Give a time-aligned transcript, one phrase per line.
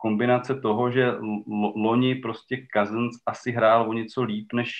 [0.00, 1.12] kombinace toho, že
[1.76, 4.72] loni prostě Cousins asi hrál o něco líp, než,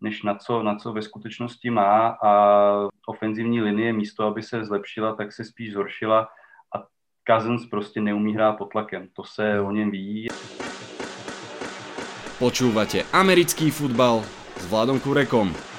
[0.00, 2.32] než na, co, na co ve skutečnosti má a
[3.06, 6.28] ofenzivní linie místo, aby se zlepšila, tak se spíš zhoršila
[6.76, 6.84] a
[7.30, 9.08] Cousins prostě neumí hrát pod tlakem.
[9.12, 10.28] To se o něm ví.
[12.38, 14.22] Počúvate americký futbal
[14.56, 15.71] s Vladom Kurekom.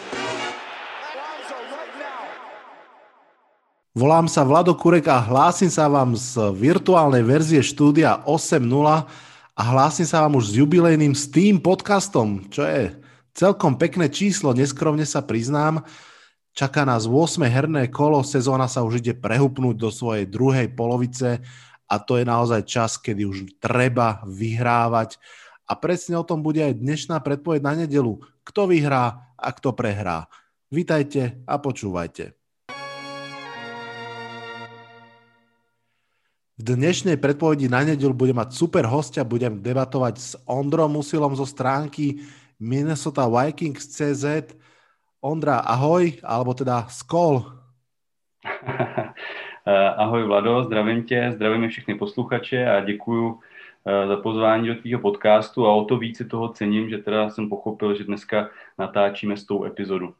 [3.93, 8.65] Volám sa Vlado Kurek a hlásim sa vám z virtuálnej verzie štúdia 8.0
[9.53, 12.89] a hlásim sa vám už s jubilejným Steam podcastom, čo je
[13.37, 15.85] celkom pekné číslo, neskromne sa priznám.
[16.57, 17.45] Čaká nás 8.
[17.45, 21.45] herné kolo, sezóna sa už ide prehupnúť do svojej druhej polovice
[21.85, 25.21] a to je naozaj čas, kedy už treba vyhrávať.
[25.69, 28.17] A presne o tom bude aj dnešná predpoveď na nedelu.
[28.41, 30.25] Kto vyhrá a kto prehrá.
[30.73, 32.42] Vítajte a počúvajte.
[36.53, 41.49] V dnešnej predpovedi na nedelu budem mať super hostia, budem debatovať s Ondrom Musilom zo
[41.49, 42.21] stránky
[42.61, 44.53] Minnesota Vikings CZ.
[45.17, 47.41] Ondra, ahoj, alebo teda skol.
[49.97, 53.39] ahoj Vlado, zdravím tě, zdravím všechny posluchače a děkuju
[53.85, 57.49] eh, za pozvání do tvýho podcastu a o to více toho cením, že teda jsem
[57.49, 60.13] pochopil, že dneska natáčíme s tou epizodu.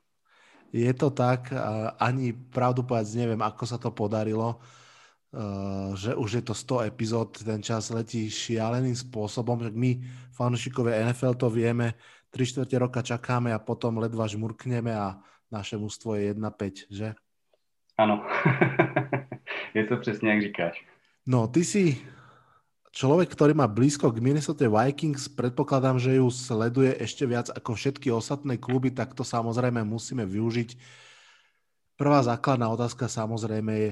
[0.74, 1.54] Je to tak,
[2.02, 4.62] ani pravdu povedať neviem, ako sa to podarilo Eh,
[5.98, 9.98] že už je to 100 epizód, ten čas letí šialeným spôsobom, tak my,
[10.30, 11.98] fanúšikovia NFL, to vieme,
[12.30, 15.18] 3 čtvrte roka čakáme a potom ledva žmurkneme a
[15.50, 17.08] naše mužstvo je 1-5, že?
[17.98, 18.26] Ano,
[19.78, 20.86] je to přesně, jak říkáš.
[21.26, 22.02] No, ty si
[22.94, 28.14] človek, ktorý má blízko k Minnesota Vikings, predpokladám, že ju sleduje ešte viac ako všetky
[28.14, 30.78] ostatné kluby, tak to samozrejme musíme využiť.
[31.98, 33.90] Prvá základná otázka samozrejme je,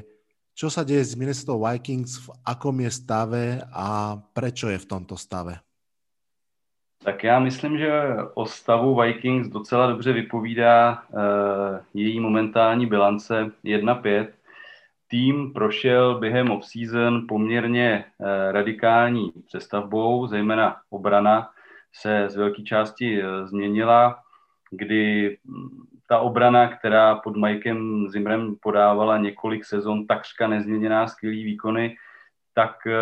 [0.62, 5.18] čo sa deje s Minnesota Vikings, v akom je stave a prečo je v tomto
[5.18, 5.58] stave?
[7.04, 7.92] Tak já myslím, že
[8.34, 11.20] o stavu Vikings docela dobře vypovídá uh,
[11.94, 14.28] její momentální bilance 1-5.
[15.08, 21.50] Tým prošel během off-season poměrně uh, radikální přestavbou, zejména obrana
[21.94, 24.20] se z velké části uh, změnila,
[24.72, 25.38] kdy
[26.12, 31.96] ta obrana, která pod Mikem Zimrem podávala několik sezon takřka nezměněná skvělý výkony,
[32.54, 33.00] tak eh,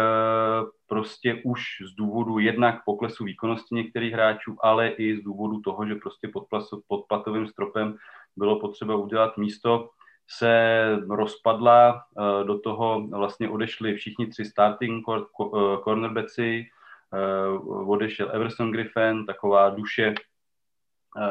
[0.87, 1.61] prostě už
[1.91, 6.47] z důvodu jednak poklesu výkonnosti některých hráčů, ale i z důvodu toho, že prostě pod,
[6.87, 7.95] pod platovým stropem
[8.35, 9.89] bylo potřeba udělat místo,
[10.27, 15.21] se rozpadla, eh, do toho vlastně odešli všichni tři starting eh,
[15.83, 16.69] cornerbacki,
[17.65, 20.13] odešel Everson Griffin, taková duše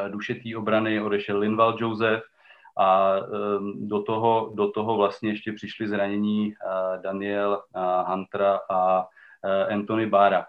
[0.07, 2.23] duše té obrany odešel Linval Joseph
[2.77, 7.63] a ehm, do toho, do toho vlastně ještě přišli zranění eh, Daniel
[8.05, 9.07] Huntera a
[9.43, 10.47] eh, Anthony Bára.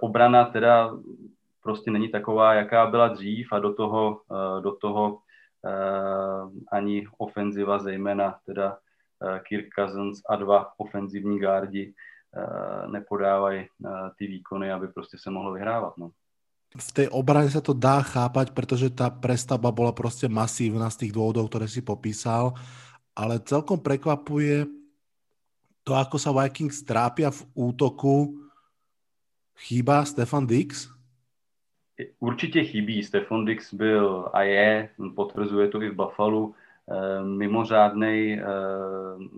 [0.00, 0.90] Obrana teda
[1.62, 4.20] prostě není taková, jaká byla dřív a do toho,
[4.60, 5.18] do toho
[6.72, 8.78] ani ofenziva, zejména teda
[9.42, 11.94] Kirk Cousins a dva ofenzivní gardi
[12.86, 13.66] nepodávají
[14.16, 15.98] ty výkony, aby prostě se mohlo vyhrávat.
[15.98, 16.10] No
[16.70, 21.12] v tej obrane sa to dá chápať, pretože tá prestavba bola proste masívna z tých
[21.14, 22.54] dôvodov, ktoré si popísal,
[23.10, 24.70] ale celkom prekvapuje
[25.82, 28.38] to, ako sa Vikings trápia v útoku.
[29.58, 30.88] Chýba Stefan Dix?
[32.20, 33.02] Určitě chybí.
[33.02, 38.44] Stefan Dix byl a je, potvrzuje to i v Buffalo, eh, mimořádný eh,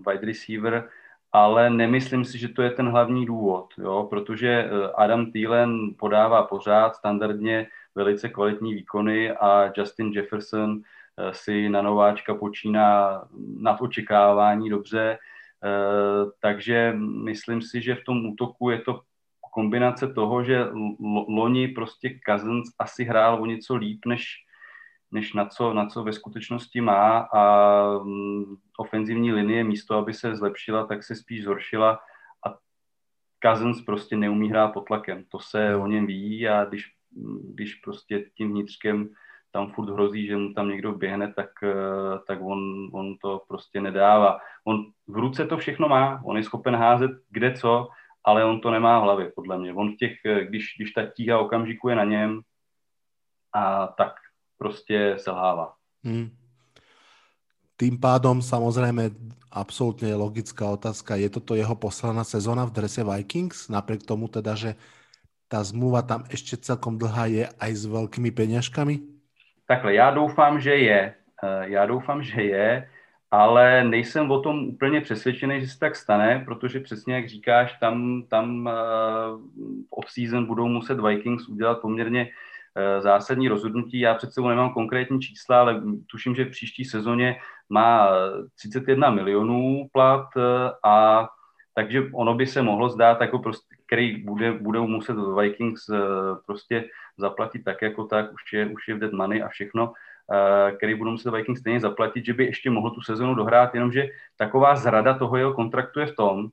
[0.07, 0.89] wide receiver,
[1.33, 6.43] ale nemyslím si, že to je ten hlavní důvod, jo, protože eh, Adam Thielen podává
[6.43, 13.23] pořád standardně velice kvalitní výkony a Justin Jefferson eh, si na nováčka počíná
[13.57, 19.01] nad očekávání dobře, eh, takže myslím si, že v tom útoku je to
[19.53, 20.65] kombinace toho, že
[21.27, 24.45] loni prostě Cousins asi hrál o něco líp, než,
[25.13, 30.35] než na co, na co ve skutečnosti má a mm, ofenzivní linie místo, aby se
[30.35, 31.99] zlepšila, tak se spíš zhoršila
[32.47, 32.57] a
[33.45, 35.23] Cousins prostě neumí hrát pod tlakem.
[35.31, 36.85] To se o něm ví a když,
[37.53, 39.09] když prostě tím vnitřkem
[39.51, 43.81] tam furt hrozí, že mu tam někdo běhne, tak, eh, tak on, on to prostě
[43.81, 44.39] nedává.
[44.65, 47.87] On v ruce to všechno má, on je schopen házet kde co,
[48.23, 49.73] ale on to nemá v hlavě, podle mě.
[49.73, 52.41] On v těch, eh, když, když ta tíha okamžiku je na něm,
[53.53, 54.13] a tak
[54.57, 55.73] prostě selhává.
[56.03, 56.29] Hmm.
[57.73, 59.11] Tým pádom samozrejme
[59.49, 64.77] absolútne logická otázka, je toto jeho posledná sezóna v drese Vikings, napriek tomu teda, že
[65.49, 68.95] tá zmluva tam ešte celkom dlhá je aj s veľkými peňažkami?
[69.67, 71.01] Takhle, já doufám, že je.
[71.43, 72.89] Eh, já doufám, že je
[73.33, 78.23] ale nejsem o tom úplně přesvědčený, že se tak stane, protože přesně jak říkáš, tam,
[78.29, 78.69] tam
[79.89, 82.29] v off-season budou muset Vikings udělat poměrně
[82.99, 83.99] zásadní rozhodnutí.
[83.99, 87.35] Já před sebou nemám konkrétní čísla, ale tuším, že v příští sezóně
[87.69, 88.09] má
[88.55, 90.27] 31 milionů plat
[90.85, 91.27] a
[91.75, 95.89] takže ono by se mohlo zdát, jako prostě, který bude, budou muset Vikings
[96.45, 99.93] prostě zaplatit tak jako tak, už je, už je v dead money a všechno,
[100.77, 104.75] který budou muset Vikings stejně zaplatit, že by ještě mohl tu sezonu dohrát, jenomže taková
[104.75, 106.47] zrada toho jeho kontraktu je v tom,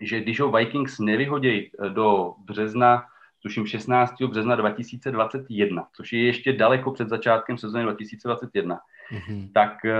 [0.00, 3.04] že když ho Vikings nevyhodí do března
[3.42, 4.22] tuším 16.
[4.22, 8.78] března 2021, což je ještě daleko před začátkem sezóny 2021,
[9.12, 9.52] mm-hmm.
[9.54, 9.98] tak, eh,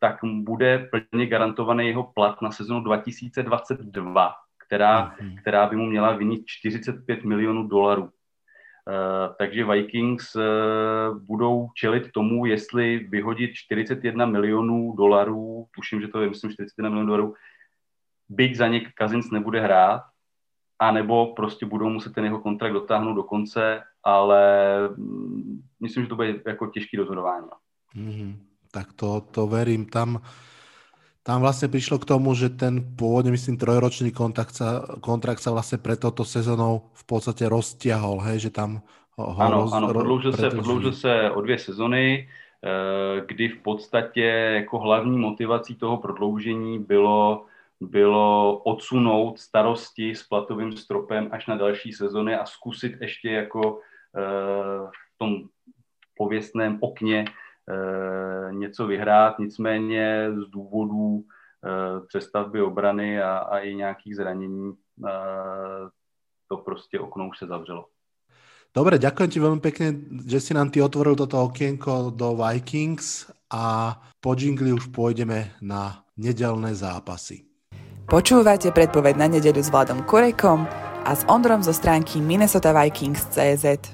[0.00, 4.32] tak bude plně garantovaný jeho plat na sezonu 2022,
[4.66, 5.40] která, mm-hmm.
[5.40, 8.10] která by mu měla vynít 45 milionů dolarů.
[8.88, 10.42] Uh, takže Vikings uh,
[11.18, 17.06] budou čelit tomu, jestli vyhodit 41 milionů dolarů, tuším, že to je, myslím, 41 milionů
[17.06, 17.34] dolarů,
[18.28, 20.02] byť za ně Kazins nebude hrát,
[20.78, 24.42] anebo prostě budou muset ten jeho kontrakt dotáhnout do konce, ale
[24.96, 27.46] mm, myslím, že to bude jako těžký rozhodování.
[27.96, 28.36] Mm-hmm.
[28.72, 29.86] Tak to, to verím.
[29.86, 30.20] Tam,
[31.22, 35.78] tam vlastně přišlo k tomu, že ten původně, myslím, trojročný kontrakt sa, kontrakt sa vlastně
[35.78, 38.80] pre toto sezónou v podstatě roztiahol, hej, že tam
[39.18, 42.28] ho ano, roz, ano, prodloužil se, prodloužil se o dvě sezony,
[42.64, 44.24] eh, kdy v podstatě
[44.64, 47.44] jako hlavní motivací toho prodloužení bylo
[47.80, 53.80] bylo odsunout starosti s platovým stropem až na další sezony a zkusit ještě jako
[54.16, 54.22] eh,
[54.86, 55.48] v tom
[56.16, 64.16] pověstném okně eh, něco vyhrát, nicméně z důvodů eh, přestavby obrany a, a i nějakých
[64.16, 64.72] zranění
[66.48, 67.86] to prostě okno už se zavřelo.
[68.68, 69.88] Dobre, ďakujem ti veľmi pekne,
[70.28, 76.04] že si nám ty otvoril toto okienko do Vikings a po džingli už pôjdeme na
[76.20, 77.47] nedelné zápasy.
[78.08, 80.64] Počúvate predpoveď na nedeľu s Vladom Kurekom
[81.04, 83.92] a s Ondrom zo stránky Minnesota Vikings CZ.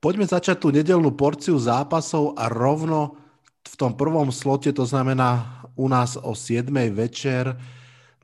[0.00, 3.20] Poďme začať tú nedelnú porciu zápasov a rovno
[3.60, 6.72] v tom prvom slote, to znamená u nás o 7.
[6.96, 7.60] večer,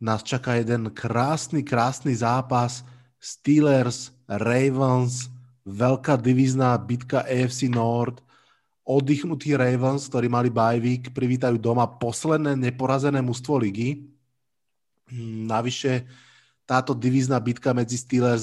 [0.01, 2.81] nás čaká jeden krásny, krásny zápas
[3.21, 5.29] Steelers, Ravens,
[5.69, 8.25] veľká divízna bitka AFC Nord,
[8.89, 14.16] oddychnutí Ravens, ktorí mali bajvík, privítajú doma posledné neporazené mužstvo ligy
[15.47, 16.07] navyše
[16.67, 18.43] táto divízna bitka medzi Steelers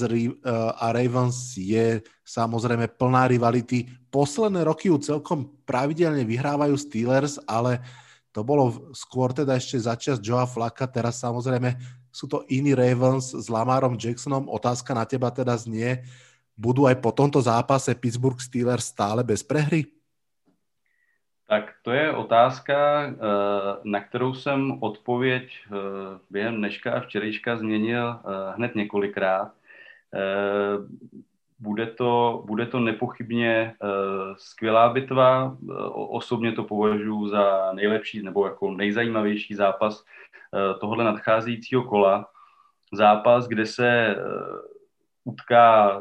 [0.80, 3.84] a Ravens je samozrejme plná rivality.
[4.08, 7.84] Posledné roky ju celkom pravidelne vyhrávajú Steelers, ale
[8.32, 11.78] to bolo skôr teda ešte začas Joea Flaka, teraz samozrejme
[12.10, 14.50] sú to iní Ravens s Lamarom Jacksonom.
[14.50, 16.02] Otázka na teba teda znie,
[16.58, 19.93] budú aj po tomto zápase Pittsburgh Steelers stále bez prehry?
[21.54, 23.14] Tak to je otázka, eh,
[23.84, 25.70] na kterou jsem odpověď eh,
[26.30, 29.52] během dneška a včerejška změnil eh, hned několikrát.
[31.58, 33.74] Bude to, bude to nepochybně
[34.36, 35.56] skvělá bitva.
[35.92, 40.04] Osobně to považuji za nejlepší nebo jako nejzajímavější zápas
[40.80, 42.30] tohohle nadcházejícího kola.
[42.92, 44.16] Zápas, kde se
[45.24, 46.00] utká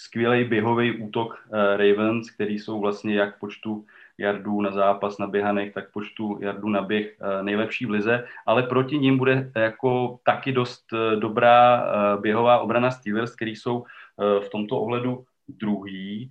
[0.00, 3.84] skvělý běhový útok eh, Ravens, který jsou vlastně jak počtu
[4.18, 8.98] jardů na zápas naběhaných, tak počtu jardů na běh eh, nejlepší v lize, ale proti
[8.98, 11.84] ním bude jako taky dost eh, dobrá
[12.20, 13.84] běhová obrana Steelers, který jsou
[14.18, 16.30] v tomto ohledu druhý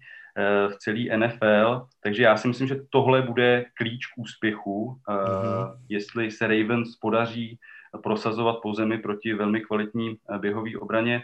[0.70, 5.78] v celý NFL, takže já si myslím, že tohle bude klíč k úspěchu, mm-hmm.
[5.90, 7.60] jestli se Ravens podaří
[8.04, 11.24] prosazovat po zemi proti velmi kvalitní běhové obraně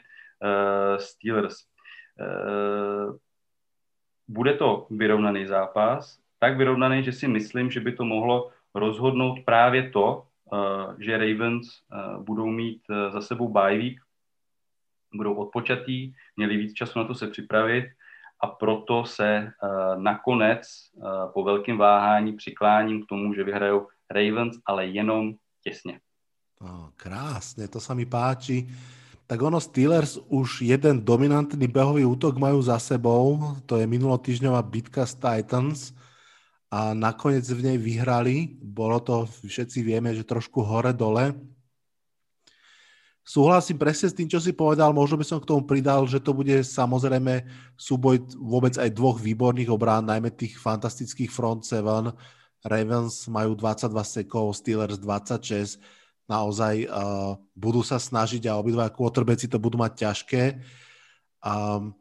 [0.97, 1.55] Steelers.
[2.19, 3.13] Eh,
[4.27, 9.89] bude to vyrovnaný zápas, tak vyrovnaný, že si myslím, že by to mohlo rozhodnout právě
[9.89, 14.00] to, eh, že Ravens eh, budou mít za sebou bye week,
[15.15, 17.86] budou odpočatý, měli víc času na to se připravit
[18.43, 19.51] a proto se
[19.95, 20.67] nakonec
[21.34, 26.00] po velkém váhání přikláním k tomu, že vyhrajou Ravens, ale jenom těsně.
[26.62, 28.63] Oh, krásne, to sa mi páči
[29.25, 35.01] tak ono Steelers už jeden dominantný behový útok majú za sebou, to je minulotýždňová bitka
[35.01, 35.98] s Titans
[36.70, 38.53] a nakoniec v nej vyhrali.
[38.62, 41.34] Bolo to, všetci vieme, že trošku hore-dole.
[43.25, 46.29] Súhlasím presne s tým, čo si povedal, možno by som k tomu pridal, že to
[46.29, 47.41] bude samozrejme
[47.74, 52.13] súboj vôbec aj dvoch výborných obrán, najmä tých fantastických front seven.
[52.62, 55.82] Ravens majú 22 sekov, Steelers 26
[56.25, 60.44] naozaj uh, budú sa snažiť a obidva quarterbacki to budú mať ťažké.
[61.46, 61.94] Um,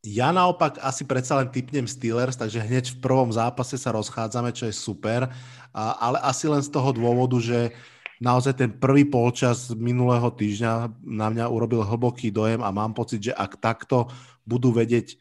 [0.00, 4.64] Ja naopak asi predsa len typnem Steelers, takže hneď v prvom zápase sa rozchádzame, čo
[4.64, 5.28] je super,
[5.76, 7.76] ale asi len z toho dôvodu, že
[8.16, 13.36] naozaj ten prvý polčas minulého týždňa na mňa urobil hlboký dojem a mám pocit, že
[13.36, 14.08] ak takto
[14.48, 15.20] budú vedieť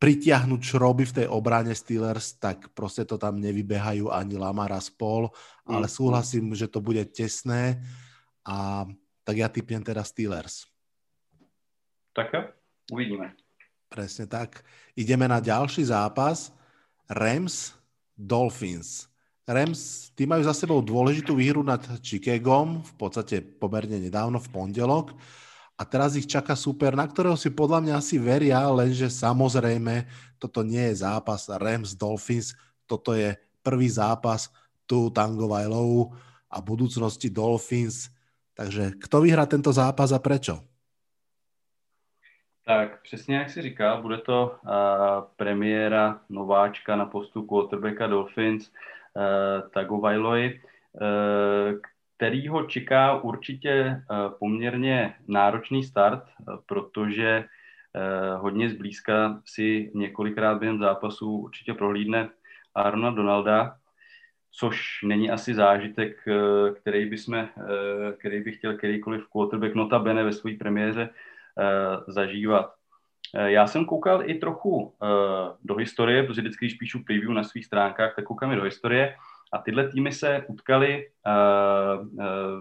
[0.00, 5.28] pritiahnuť šroby v tej obrane Steelers, tak proste to tam nevybehajú ani Lamara spol,
[5.68, 5.92] ale mm.
[5.92, 7.84] súhlasím, že to bude tesné
[8.40, 8.88] a
[9.28, 10.64] tak ja typnem teda Steelers.
[12.16, 12.42] Tak jo,
[12.96, 13.36] uvidíme.
[13.92, 14.64] Presne tak.
[14.96, 16.50] Ideme na ďalší zápas.
[17.10, 17.76] Rams
[18.16, 19.10] Dolphins.
[19.50, 25.10] Rams, tí majú za sebou dôležitú výhru nad Chicagom, v podstate pomerne nedávno v pondelok.
[25.80, 30.04] A teraz ich čaká super, na ktorého si podľa mňa asi veria, lenže samozrejme,
[30.36, 32.52] toto nie je zápas Rams Dolphins,
[32.84, 33.32] toto je
[33.64, 34.52] prvý zápas
[34.84, 36.12] tu Tango Vailovu
[36.52, 38.12] a budúcnosti Dolphins.
[38.52, 40.60] Takže kto vyhrá tento zápas a prečo?
[42.64, 44.70] Tak přesně jak si říkal, bude to uh,
[45.36, 50.60] premiéra nováčka na postu quarterbacka Dolphins uh, Tago Vailoy,
[50.92, 51.80] uh,
[52.20, 60.58] který ho čeká určitě uh, poměrně náročný start, uh, protože uh, hodně zblízka si několikrát
[60.58, 62.28] během zápasu určitě prohlídne
[62.74, 63.76] Arona Donalda,
[64.52, 66.16] což není asi zážitek,
[66.80, 67.48] který, by jsme,
[68.18, 71.10] který by chtěl kterýkoliv quarterback notabene ve své premiéře
[71.58, 72.74] Eh, zažívat.
[73.34, 75.06] Eh, já jsem koukal i trochu eh,
[75.64, 79.16] do historie, protože vždycky, když píšu preview na svých stránkách, tak koukám i do historie.
[79.52, 81.08] A tyhle týmy se utkali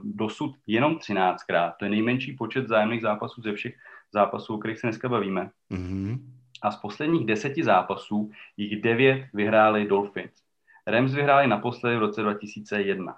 [0.04, 1.74] dosud jenom 13krát.
[1.80, 3.76] To je nejmenší počet zájemných zápasů ze všech
[4.14, 5.50] zápasů, o kterých se dneska bavíme.
[5.72, 6.20] Mm-hmm.
[6.62, 10.44] A z posledních deseti zápasů jich devět vyhráli Dolphins.
[10.88, 13.16] Rams vyhráli naposledy v roce 2001.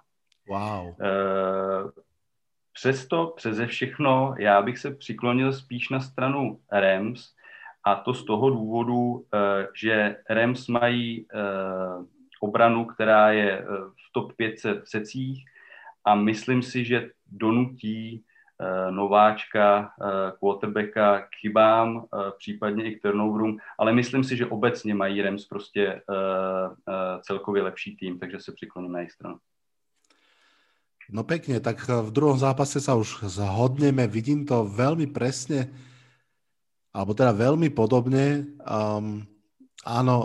[0.48, 0.96] Wow.
[2.74, 7.34] Přesto, přeze všechno, já bych se přiklonil spíš na stranu Rams
[7.84, 9.25] a to z toho důvodu,
[9.75, 11.28] že Rams mají
[12.43, 15.45] obranu, která je eh, v top 500 secích
[16.05, 18.24] a myslím si, že donutí
[18.89, 19.89] nováčka,
[20.39, 22.05] quarterbacka k chybám,
[22.38, 26.01] případně i k turnoverům, ale myslím si, že obecně mají Rams prostě
[27.21, 29.38] celkově lepší tým, takže se přikloním na jejich stranu.
[31.12, 35.67] No pekne, tak v druhom zápase sa už zhodneme, vidím to veľmi presne,
[36.95, 38.48] alebo teda veľmi podobne.
[38.63, 39.27] Um,
[39.85, 40.15] áno,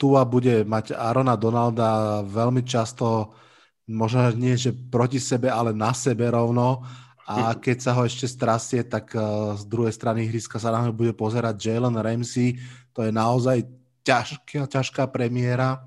[0.00, 3.34] Tua bude mať Arona Donalda veľmi často,
[3.90, 6.84] možno nie, že proti sebe, ale na sebe rovno.
[7.30, 9.14] A keď sa ho ešte strasie, tak
[9.54, 12.58] z druhej strany ihriska sa na ňo bude pozerať Jalen Ramsey.
[12.90, 13.62] To je naozaj
[14.02, 15.86] ťažká, ťažká premiéra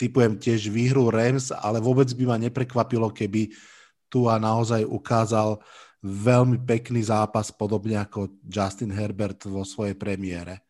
[0.00, 3.52] typujem tiež výhru Rams, ale vôbec by ma neprekvapilo, keby
[4.08, 5.60] tu a naozaj ukázal
[6.00, 10.64] veľmi pekný zápas, podobne ako Justin Herbert vo svojej premiére.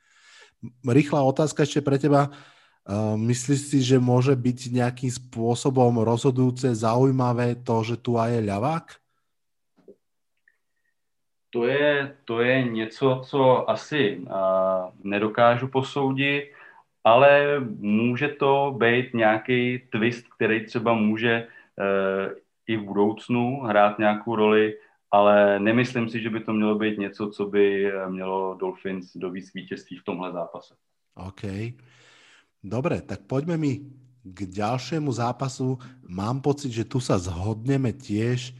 [0.85, 2.33] Rýchla otázka ešte pre teba.
[3.17, 8.87] Myslíš si, že môže byť nejakým spôsobom rozhodujúce, zaujímavé to, že tu je ľavák?
[11.51, 16.55] To je, to je něco, co asi uh, nedokážu posoudit
[17.05, 21.47] ale může to být nějaký twist, který třeba může e,
[22.67, 24.75] i v budoucnu hrát nějakou roli,
[25.11, 29.97] ale nemyslím si, že by to mělo být něco, co by mělo Dolphins dovíc vítězství
[29.97, 30.75] v tomhle zápase.
[31.15, 31.43] OK.
[32.65, 33.81] Dobre, tak poďme mi
[34.23, 35.79] k ďalšiemu zápasu.
[36.09, 38.53] Mám pocit, že tu sa zhodneme tiež.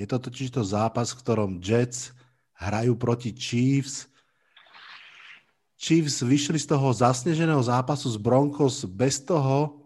[0.00, 2.16] Je to totiž to zápas, v ktorom Jets
[2.56, 4.12] hrajú proti Chiefs
[5.82, 9.82] Chiefs vyšli z toho zasneženého zápasu z Broncos bez toho,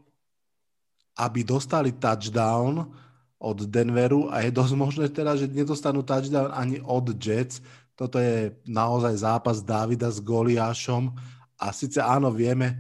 [1.17, 2.93] aby dostali touchdown
[3.37, 7.61] od Denveru a je dosť možné teda, že nedostanú touchdown ani od Jets.
[7.97, 11.13] Toto je naozaj zápas Davida s Goliášom
[11.57, 12.77] a síce áno, vieme,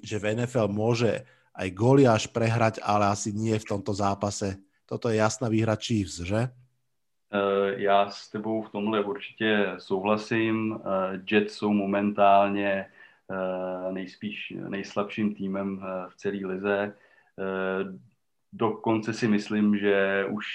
[0.00, 1.24] že v NFL môže
[1.56, 4.56] aj Goliáš prehrať, ale asi nie v tomto zápase.
[4.88, 6.48] Toto je jasná výhra Chiefs, že?
[7.32, 10.80] Eh, já s tebou v tomhle určitě souhlasím.
[10.80, 12.86] Eh, Jets jsou momentálně
[13.30, 16.94] eh, nejspíš nejslabším týmem v celé lize.
[18.52, 20.46] Dokonce si myslím, že už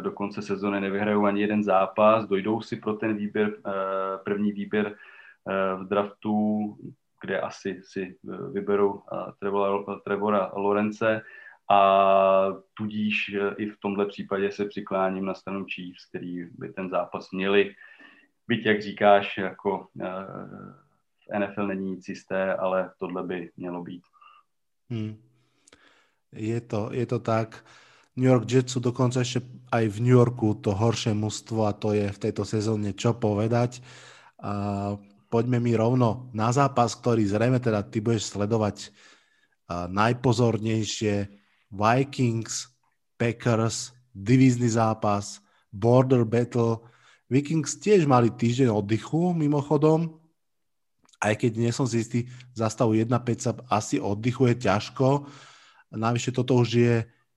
[0.00, 3.52] do konce sezóny nevyhrajou ani jeden zápas, dojdou si pro ten výběr,
[4.24, 4.96] první výběr
[5.76, 6.76] v draftu,
[7.20, 8.16] kde asi si
[8.52, 9.02] vyberou
[9.38, 11.22] Trevora, Trevora Lorence
[11.70, 17.30] a tudíž i v tomhle případě se přikláním na stranu Chiefs, který by ten zápas
[17.30, 17.74] měli.
[18.48, 19.88] Byť, jak říkáš, jako
[21.28, 24.02] v NFL není nic jisté, ale tohle by mělo být.
[24.90, 25.27] Hmm.
[26.32, 27.64] Je to, je to tak.
[28.18, 31.94] New York Jets sú dokonca ešte aj v New Yorku to horšie mužstvo a to
[31.94, 33.78] je v tejto sezóne čo povedať.
[34.42, 34.94] A
[35.30, 38.90] poďme mi rovno na zápas, ktorý zrejme teda ty budeš sledovať
[39.70, 41.30] najpozornejšie.
[41.68, 42.72] Vikings,
[43.20, 46.80] Packers, divízny zápas, border battle.
[47.28, 50.16] Vikings tiež mali týždeň oddychu mimochodom,
[51.20, 52.24] aj keď nie som si istý,
[52.56, 55.28] za stavu 1-5 sa asi oddychuje ťažko.
[55.88, 56.94] Navyše toto už je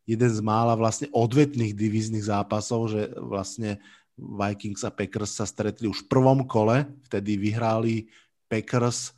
[0.07, 3.79] jeden z mála vlastne odvetných divíznych zápasov, že vlastne
[4.19, 8.11] Vikings a Packers sa stretli už v prvom kole, vtedy vyhráli
[8.51, 9.15] Packers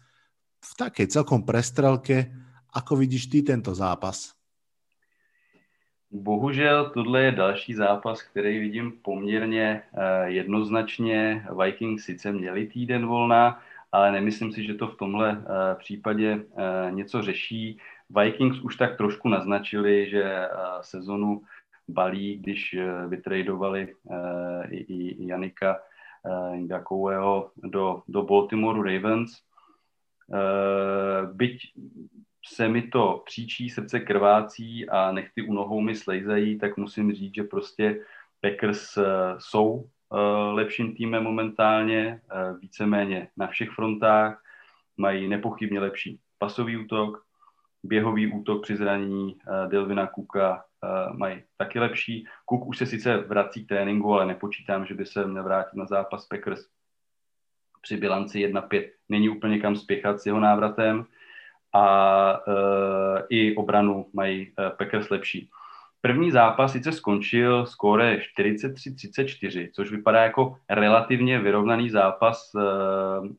[0.63, 2.32] v takej celkom prestrelke.
[2.74, 4.34] Ako vidíš ty tento zápas?
[6.13, 10.00] Bohužel tohle je další zápas, který vidím poměrně uh,
[10.30, 11.46] jednoznačně.
[11.63, 13.60] Vikings sice měli týden volna,
[13.92, 15.44] ale nemyslím si, že to v tomhle uh,
[15.80, 17.80] případě uh, něco řeší.
[18.20, 21.41] Vikings už tak trošku naznačili, že uh, sezonu
[21.88, 24.15] balí, když uh, vytradovali uh,
[24.70, 25.79] i, Janika
[26.55, 29.43] Ngakoueho do, do Baltimore Ravens.
[31.34, 31.74] Byť
[32.46, 37.36] se mi to příčí, srdce krvácí a nechty u nohou mi slejzají, tak musím říct,
[37.36, 38.00] že prostě
[38.41, 38.98] Packers
[39.38, 44.43] jsou Eh, lepším týmem momentálně, eh, víceméně na všech frontách,
[44.98, 47.23] mají nepochybně lepší pasový útok,
[47.84, 50.66] běhový útok při zranění eh, Delvina Kuka
[51.13, 52.28] mají taky lepší.
[52.46, 55.86] Kuk už se sice vrací k tréninku, ale nepočítám, že by se měl vrátit na
[55.86, 56.66] zápas Packers
[57.82, 58.90] při bilanci 1-5.
[59.10, 61.06] Není úplně kam spěchat s jeho návratem
[61.74, 62.40] a
[63.30, 65.50] i obranu mají Packers lepší.
[66.05, 72.62] První zápas sice skončil skóre 43-34, což vypadá jako relativně vyrovnaný zápas uh,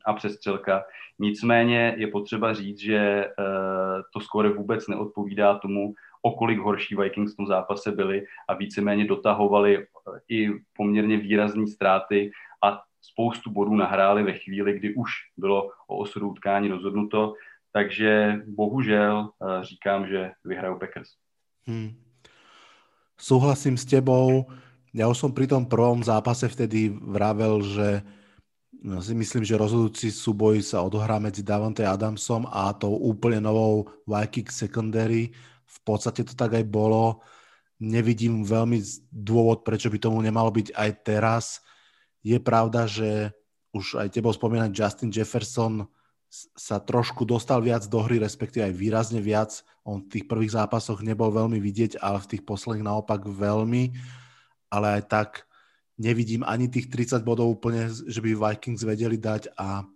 [0.06, 0.84] a přestřelka.
[1.18, 7.32] Nicméně je potřeba říct, že uh, to skóre vůbec neodpovídá tomu, o kolik horší Vikings
[7.32, 9.84] v tom zápase byli a víceméně dotahovali eh,
[10.28, 12.30] i poměrně výrazné ztráty
[12.64, 17.34] a spoustu bodů nahráli ve chvíli, kdy už bylo o osudu utkání rozhodnuto.
[17.72, 19.30] Takže bohužel
[19.62, 21.08] říkám, že vyhrajou Packers.
[21.66, 22.03] Hmm
[23.18, 24.48] súhlasím s tebou.
[24.94, 28.02] Ja už som pri tom prvom zápase vtedy vravel, že
[28.82, 33.90] no, si myslím, že rozhodujúci súboj sa odohrá medzi Davante Adamsom a tou úplne novou
[34.06, 35.34] Viking secondary.
[35.66, 37.24] V podstate to tak aj bolo.
[37.82, 38.78] Nevidím veľmi
[39.10, 41.44] dôvod, prečo by tomu nemalo byť aj teraz.
[42.22, 43.34] Je pravda, že
[43.74, 45.90] už aj tebou spomínať Justin Jefferson
[46.58, 49.62] sa trošku dostal viac do hry, respektíve aj výrazne viac.
[49.86, 53.94] On v tých prvých zápasoch nebol veľmi vidieť, ale v tých posledných naopak veľmi.
[54.68, 55.30] Ale aj tak
[55.94, 59.86] nevidím ani tých 30 bodov úplne, že by Vikings vedeli dať a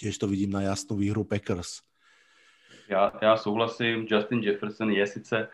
[0.00, 1.84] tiež to vidím na jasnú výhru Packers.
[2.88, 5.48] Já, já souhlasím, Justin Jefferson je sice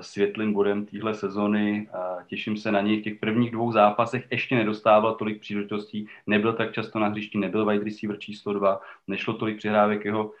[0.00, 1.88] světlým bodem téhle sezony.
[1.94, 3.00] Uh, těším se na něj.
[3.00, 7.66] V těch prvních dvou zápasech ještě nedostával tolik příležitostí, nebyl tak často na hřišti, nebyl
[7.66, 10.32] wide receiver číslo dva, nešlo tolik přihrávek jeho, uh,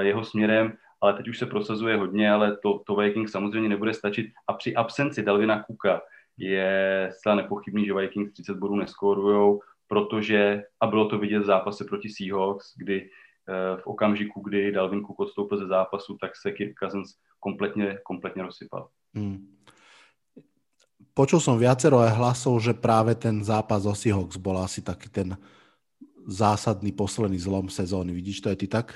[0.00, 4.26] jeho směrem, ale teď už se prosazuje hodně, ale to, to Vikings samozřejmě nebude stačit.
[4.46, 6.02] A při absenci Dalvina Kuka
[6.38, 11.84] je zcela nepochybný, že Vikings 30 bodů neskórujou, protože, a bylo to vidět v zápase
[11.84, 13.10] proti Seahawks, kdy
[13.50, 18.42] Eh, v okamžiku, kdy Dalvin Cook odstoupil ze zápasu, tak se Kirk Cousins kompletně, kompletně
[18.42, 18.88] rozsypal.
[19.14, 19.56] Hmm.
[21.14, 25.34] Počul som viacero aj hlasov, že práve ten zápas o Seahawks bol asi taký ten
[26.28, 28.14] zásadný posledný zlom sezóny.
[28.14, 28.86] Vidíš to aj ty tak?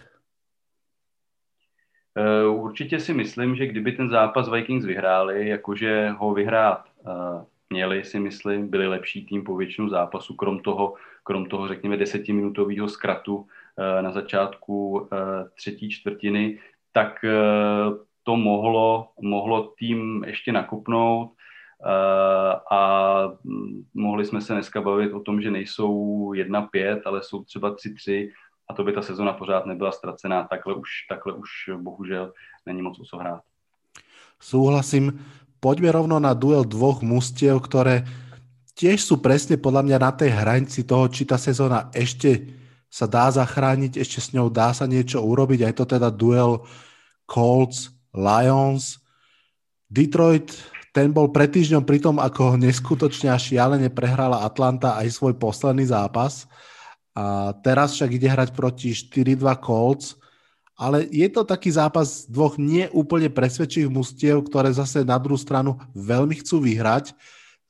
[2.15, 8.05] Eh, určitě si myslím, že kdyby ten zápas Vikings vyhráli, jakože ho vyhrát uh, měli,
[8.05, 13.47] si myslím, byli lepší tým po většinu zápasu, krom toho, krom toho řekněme, desetiminutového zkratu
[13.79, 15.09] Eh, na začátku
[15.55, 16.59] třetí čtvrtiny,
[16.93, 17.25] tak
[18.25, 21.33] to mohlo, mohlo tým ještě nakopnout
[22.71, 22.81] a
[23.95, 25.93] mohli jsme se dneska bavit o tom, že nejsou
[26.33, 28.31] 1-5, ale jsou třeba 3-3
[28.71, 30.45] a to by ta sezona pořád nebyla ztracená.
[30.45, 32.33] Takhle už, takhle už bohužel
[32.67, 33.43] není moc o co hrát.
[34.41, 35.21] Súhlasím.
[35.61, 38.05] Poďme rovno na duel dvoch mustiev, ktoré
[38.77, 42.53] tiež sú presne podľa mňa na tej hranici toho, či tá sezóna ešte
[42.93, 45.65] sa dá zachrániť, ešte s ňou dá sa niečo urobiť.
[45.65, 46.69] Aj to teda duel
[47.25, 49.03] Colts, Lions.
[49.91, 50.55] Detroit,
[50.95, 55.91] ten bol pred týždňom pri tom, ako neskutočne a šialene prehrala Atlanta aj svoj posledný
[55.91, 56.47] zápas.
[57.15, 60.15] A teraz však ide hrať proti 4-2 Colts.
[60.75, 66.43] Ale je to taký zápas dvoch neúplne presvedčivých mustiev, ktoré zase na druhú stranu veľmi
[66.43, 67.15] chcú vyhrať.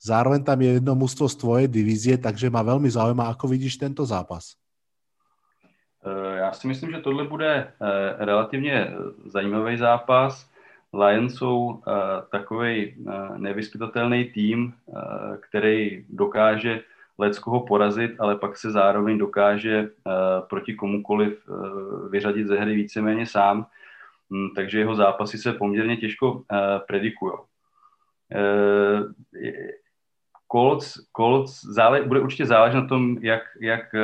[0.01, 4.01] Zároveň tam je jedno mužstvo z tvojej divízie, takže ma veľmi zaujíma, ako vidíš tento
[4.01, 4.57] zápas.
[6.05, 8.93] Eh, já si myslím, že tohle bude eh, relativně
[9.25, 10.51] zajímavý zápas.
[10.93, 11.91] Lions jsou eh,
[12.31, 12.95] takový
[13.37, 14.73] nevyspytatelný tým,
[15.39, 16.81] který dokáže
[17.17, 19.89] lec koho porazit, ale pak se zároveň dokáže
[20.49, 21.49] proti komukoliv
[22.09, 23.65] vyřadit ze hry víceméně sám,
[24.31, 26.43] hm, takže jeho zápasy se poměrně těžko
[26.87, 27.33] predikují.
[30.51, 33.95] Colts, Colts zále, bude určitě záležet na tom, jak, jak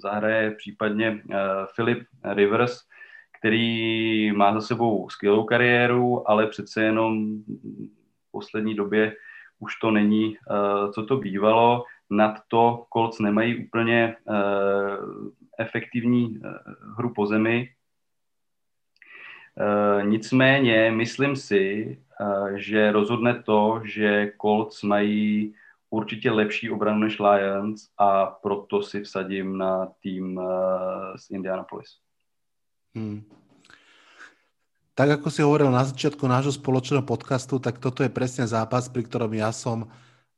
[0.00, 1.36] zahraje případně uh,
[1.76, 2.80] Philip Rivers,
[3.38, 7.42] který má za sebou skvělou kariéru, ale přece jenom
[8.28, 9.16] v poslední době
[9.58, 11.84] už to není, uh, co to bývalo.
[12.10, 14.34] Nad to Colts nemají úplně uh,
[15.58, 16.40] efektivní
[16.98, 17.68] hru po zemi.
[20.02, 21.98] Nicméně myslím si,
[22.54, 25.54] že rozhodne to, že Colts mají
[25.90, 30.40] určitě lepší obranu než Lions a proto si vsadím na tým
[31.16, 31.98] z Indianapolis.
[32.94, 33.22] Hmm.
[34.94, 39.06] Tak ako si hovoril na začiatku nášho spoločného podcastu, tak toto je presne zápas, pri
[39.06, 39.88] ktorom ja som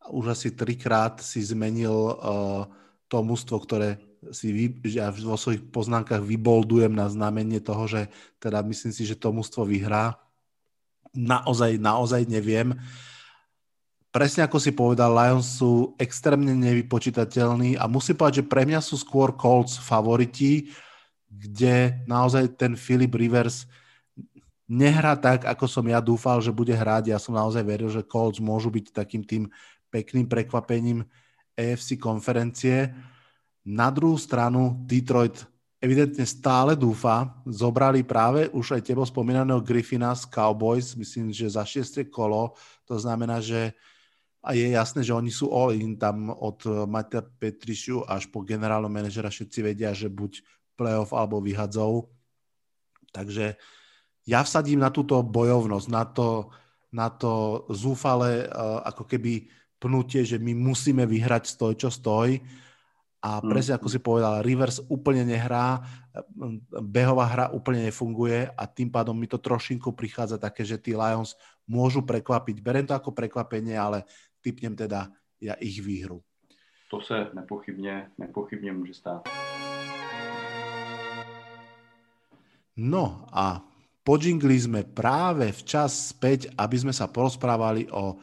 [0.07, 2.69] už asi trikrát si zmenil uh,
[3.11, 3.99] to mužstvo, ktoré
[4.31, 8.07] si vy, ja vo svojich poznámkach vyboldujem na znamenie toho, že
[8.39, 10.15] teda myslím si, že to mužstvo vyhrá
[11.11, 12.79] naozaj, naozaj neviem.
[14.13, 19.01] Presne ako si povedal, Lions sú extrémne nevypočítateľní a musím povedať, že pre mňa sú
[19.01, 20.69] skôr Colts favoriti,
[21.33, 23.65] kde naozaj ten Philip Rivers
[24.69, 27.09] nehrá tak, ako som ja dúfal, že bude hrať.
[27.09, 29.49] Ja som naozaj veril, že Colts môžu byť takým tým
[29.89, 31.09] pekným prekvapením
[31.57, 32.93] AFC konferencie.
[33.65, 35.41] Na druhú stranu Detroit
[35.81, 37.33] evidentne stále dúfa.
[37.49, 42.53] Zobrali práve už aj tebo spomínaného Griffina z Cowboys, myslím, že za šiesté kolo.
[42.85, 43.73] To znamená, že
[44.43, 48.91] a je jasné, že oni sú all in tam od Matia Petrišiu až po generálneho
[48.91, 50.43] manažera všetci vedia, že buď
[50.75, 52.11] playoff alebo vyhadzou.
[53.15, 53.55] Takže
[54.27, 56.51] ja vsadím na túto bojovnosť, na to,
[56.91, 59.47] na to zúfale uh, ako keby
[59.79, 62.43] pnutie, že my musíme vyhrať stoj, čo stoj
[63.23, 63.47] a mm.
[63.47, 65.83] presne ako si povedal, Rivers úplne nehrá,
[66.83, 71.39] behová hra úplne nefunguje a tým pádom mi to trošinku prichádza také, že tí Lions
[71.67, 72.59] môžu prekvapiť.
[72.59, 74.03] Berem to ako prekvapenie, ale
[74.43, 75.09] typnem teda
[75.41, 76.23] ja ich výhru.
[76.91, 79.29] To se nepochybně, nepochybně může stát.
[82.77, 83.61] No a
[84.01, 88.17] podžingli sme práve včas späť, aby sme sa porozprávali o,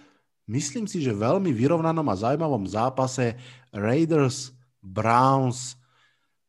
[0.50, 3.38] myslím si, že veľmi vyrovnanom a zaujímavom zápase
[3.70, 4.50] Raiders
[4.82, 5.78] Browns,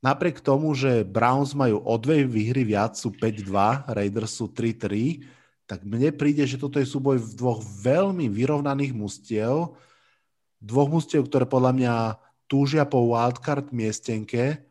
[0.01, 5.21] napriek tomu, že Browns majú o dve výhry viac, sú 5-2, Raiders sú 3-3,
[5.71, 9.79] tak mne príde, že toto je súboj v dvoch veľmi vyrovnaných mustiev,
[10.59, 11.95] dvoch mustiev, ktoré podľa mňa
[12.51, 14.67] túžia po wildcard miestenke,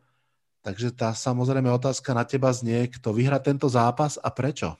[0.60, 4.76] takže tá samozrejme otázka na teba znie, kto vyhrá tento zápas a prečo?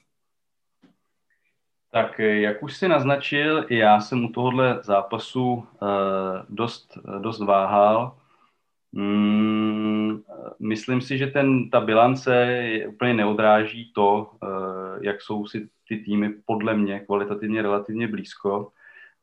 [1.89, 5.65] Tak jak už si naznačil, já jsem u tohohle zápasu uh,
[6.49, 8.15] dost, dost váhal.
[8.93, 10.23] Mm,
[10.61, 14.31] myslím si, že ten, ta bilance je, úplně neodráží to,
[15.01, 18.73] jak jsou si ty týmy podle mě kvalitativně relativně blízko.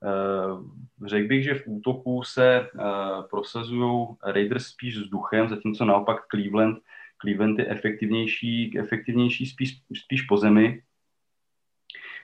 [0.03, 0.65] Uh,
[1.05, 2.81] řekl bych, že v útoku se uh,
[3.29, 6.77] prosazují Raiders spíš vzduchem, zatímco naopak Cleveland,
[7.21, 10.83] Cleveland je efektivnější, efektivnější spíš, spíš po zemi.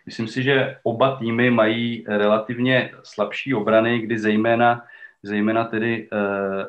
[0.06, 4.84] Myslím si, že oba týmy mají relativně slabší obrany, kdy zejména
[5.26, 6.20] Zejména tedy uh,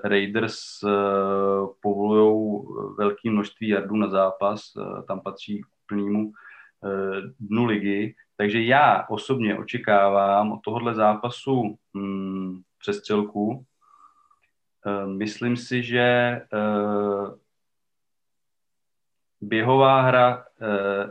[0.04, 0.90] Raiders uh,
[1.82, 2.62] povolují
[2.98, 6.32] velké množství jardů na zápas, uh, tam patří k úplnému
[7.40, 8.14] dnu ligy.
[8.36, 13.46] Takže já osobně očekávám od tohohle zápasu um, přestřelku.
[13.46, 13.64] Uh,
[15.06, 17.34] myslím si, že uh,
[19.40, 20.44] běhová hra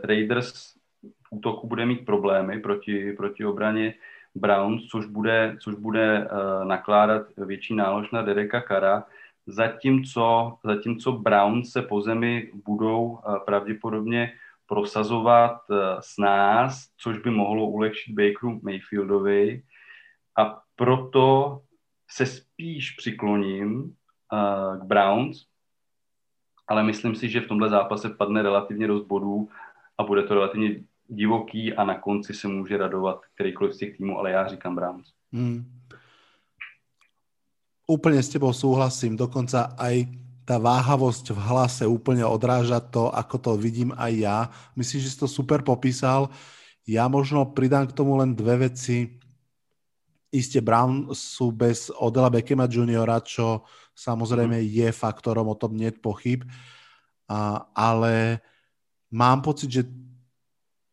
[0.04, 3.94] Raiders v útoku bude mít problémy proti, proti obraně
[4.34, 6.28] Browns, což bude, což bude
[6.64, 9.04] nakládat větší nálož na Dereka Kara,
[9.46, 14.32] zatímco, zatímco Browns se po zemi budou pravděpodobně
[14.66, 19.62] prosazovat uh, s nás, což by mohlo ulehčit Bakeru Mayfieldovi
[20.38, 21.60] a proto
[22.10, 25.46] se spíš přikloním uh, k Browns,
[26.68, 29.48] ale myslím si, že v tomhle zápase padne relativně dost bodů
[29.98, 34.18] a bude to relativně divoký a na konci se může radovat kterýkoliv z těch týmů,
[34.18, 35.12] ale já říkám Browns.
[35.32, 35.64] Hmm.
[37.84, 43.50] Úplne s tebou súhlasím, dokonca aj tá váhavosť v hlase úplne odráža to, ako to
[43.56, 44.38] vidím aj ja.
[44.76, 46.28] Myslím, že si to super popísal.
[46.84, 49.16] Ja možno pridám k tomu len dve veci.
[50.28, 53.64] Isté Brown sú bez Odela Beckema juniora, čo
[53.96, 56.44] samozrejme je faktorom, o tom nie je pochyb.
[57.24, 58.44] A, ale
[59.08, 59.82] mám pocit, že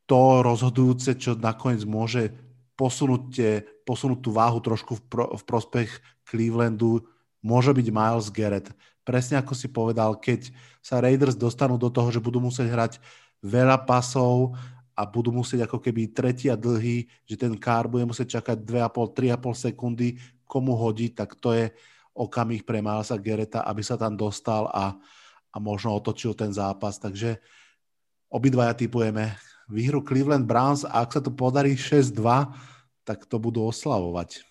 [0.07, 2.31] to rozhodujúce, čo nakoniec môže
[2.79, 3.51] posunúť tie
[3.91, 5.89] posunúť tú váhu trošku v, pro, v prospech
[6.23, 7.03] Clevelandu,
[7.43, 8.71] môže byť Miles Garrett.
[9.01, 12.93] Presne ako si povedal, keď sa Raiders dostanú do toho, že budú musieť hrať
[13.41, 14.53] veľa pasov
[14.93, 19.65] a budú musieť ako keby tretí a dlhý, že ten kár bude musieť čakať 2,5-3,5
[19.69, 21.73] sekundy, komu hodí, tak to je
[22.11, 24.93] okamih pre Milesa Gereta, aby sa tam dostal a,
[25.49, 26.99] a možno otočil ten zápas.
[26.99, 27.39] Takže
[28.27, 29.33] obidvaja typujeme
[29.71, 32.21] výhru Cleveland Browns a ak sa to podarí 6-2,
[33.07, 34.43] tak to budú oslavovať.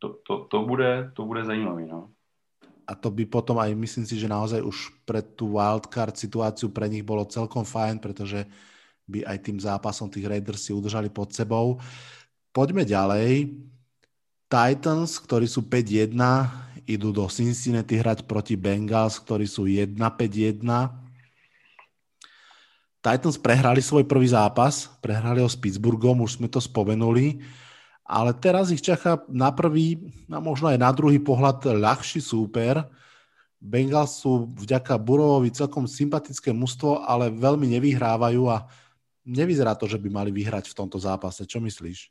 [0.00, 2.16] To, to, to, bude, to bude zajímavé, no.
[2.90, 6.90] A to by potom aj, myslím si, že naozaj už pre tú wildcard situáciu pre
[6.90, 8.42] nich bolo celkom fajn, pretože
[9.06, 11.78] by aj tým zápasom tých Raiders si udržali pod sebou.
[12.50, 13.54] Poďme ďalej.
[14.50, 16.18] Titans, ktorí sú 5-1,
[16.90, 20.66] idú do Cincinnati hrať proti Bengals, ktorí sú 1-5-1.
[22.98, 27.38] Titans prehrali svoj prvý zápas, prehrali ho s Pittsburghom, už sme to spomenuli
[28.10, 32.82] ale teraz ich čaká na prvý a možno aj na druhý pohľad ľahší súper.
[33.62, 38.66] Bengals sú vďaka Burovovi celkom sympatické mužstvo, ale veľmi nevyhrávajú a
[39.22, 41.46] nevyzerá to, že by mali vyhrať v tomto zápase.
[41.46, 42.10] Čo myslíš?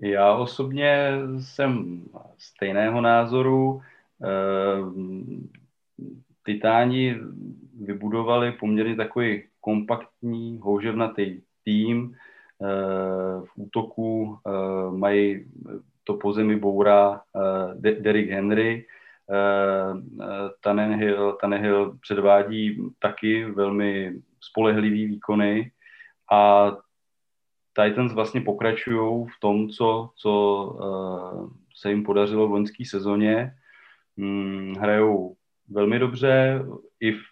[0.00, 2.02] Já osobně jsem
[2.38, 3.82] stejného názoru.
[4.22, 5.48] Ehm,
[6.46, 7.20] Titáni
[7.80, 12.16] vybudovali poměrně takový kompaktní, houževnatý tým,
[13.44, 14.50] v útoku eh,
[14.90, 15.46] mají
[16.04, 18.86] to po zemi bourá eh, Derrick Henry,
[19.30, 19.94] eh,
[20.60, 25.72] Tannehill, Tannehill předvádí taky velmi spolehlivý výkony
[26.32, 26.72] a
[27.72, 30.32] Titans vlastně pokračují v tom, co, co
[31.76, 33.54] se jim podařilo v loňské sezóně.
[34.18, 35.36] Hmm, hrajou
[35.68, 36.62] velmi dobře,
[37.00, 37.22] i v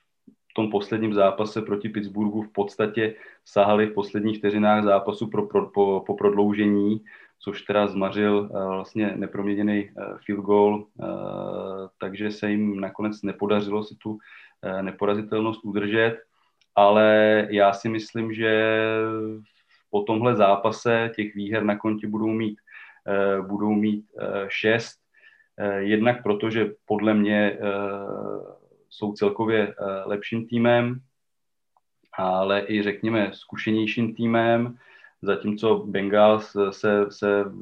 [0.59, 6.03] tom posledním zápase proti Pittsburghu v podstatě sahali v posledních vteřinách zápasu pro, pro, po,
[6.07, 7.05] po prodloužení,
[7.38, 11.07] což teda zmařil uh, vlastně neproměněný uh, field goal, uh,
[12.01, 14.18] takže se jim nakonec nepodařilo si tu
[14.83, 16.18] neporazitelnost udržet,
[16.75, 18.75] ale já si myslím, že
[19.90, 22.59] po tomhle zápase těch výher na konti budou mít,
[23.47, 24.05] budou mít
[24.49, 24.99] šest,
[25.79, 27.59] jednak protože podle mě
[28.90, 29.74] jsou celkově eh,
[30.05, 31.01] lepším týmem,
[32.12, 34.79] ale i řekněme zkušenějším týmem,
[35.22, 37.61] zatímco Bengals se, se v,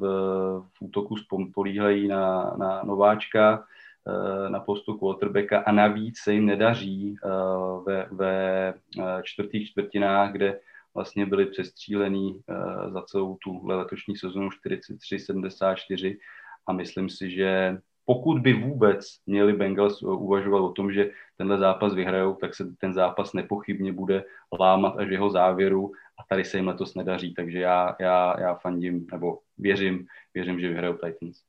[0.61, 1.15] v útoku
[1.53, 3.65] políhají na, na nováčka,
[4.07, 7.29] eh, na postu quarterbacka a navíc se jim nedaří eh,
[7.85, 8.73] ve, ve
[9.23, 10.59] čtvrtých čtvrtinách, kde
[10.93, 12.41] vlastně byli přestřílený
[12.89, 16.17] za celou tu letošní sezonu 43-74
[16.67, 17.77] a myslím si, že
[18.07, 22.93] pokud by vůbec měli Bengals uvažovat o tom, že tenhle zápas vyhrajou, tak se ten
[22.93, 24.23] zápas nepochybně bude
[24.59, 29.07] lámat až jeho závěru a tady se jim letos nedaří, takže já, já, já fandím,
[29.11, 31.43] nebo věřím, věřím, že vyhrajou Titans.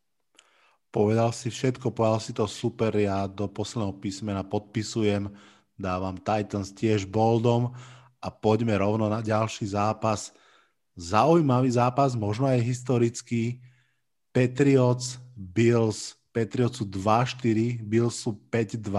[0.90, 5.31] Povedal si všetko, povedal si to super, já do posledného písmena podpisujem,
[5.79, 7.71] dávam Titans tiež boldom
[8.18, 10.35] a poďme rovno na ďalší zápas.
[10.99, 13.62] Zaujímavý zápas, možno aj historický.
[14.35, 18.94] Patriots, Bills, Patriots sú 2-4, Bills sú 5-2.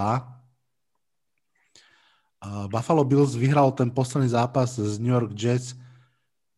[2.67, 5.79] Buffalo Bills vyhral ten posledný zápas z New York Jets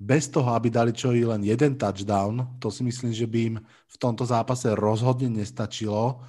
[0.01, 2.57] bez toho, aby dali čo i len jeden touchdown.
[2.57, 6.25] To si myslím, že by im v tomto zápase rozhodne nestačilo.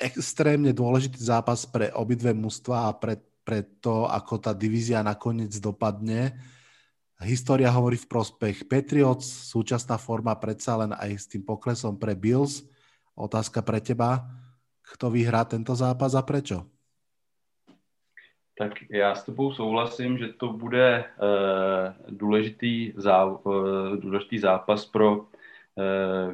[0.00, 6.40] Extrémne dôležitý zápas pre obidve mužstva a pre, pre to, ako tá divízia nakoniec dopadne.
[7.20, 12.64] História hovorí v prospech Patriots, súčasná forma predsa len aj s tým poklesom pre Bills–
[13.20, 14.24] Otázka pre teba,
[14.80, 16.64] kto vyhrá tento zápas a prečo?
[18.56, 25.16] Tak já s tebou souhlasím, že to bude uh, důležitý, zá, uh, důležitý zápas pro
[25.16, 25.24] uh,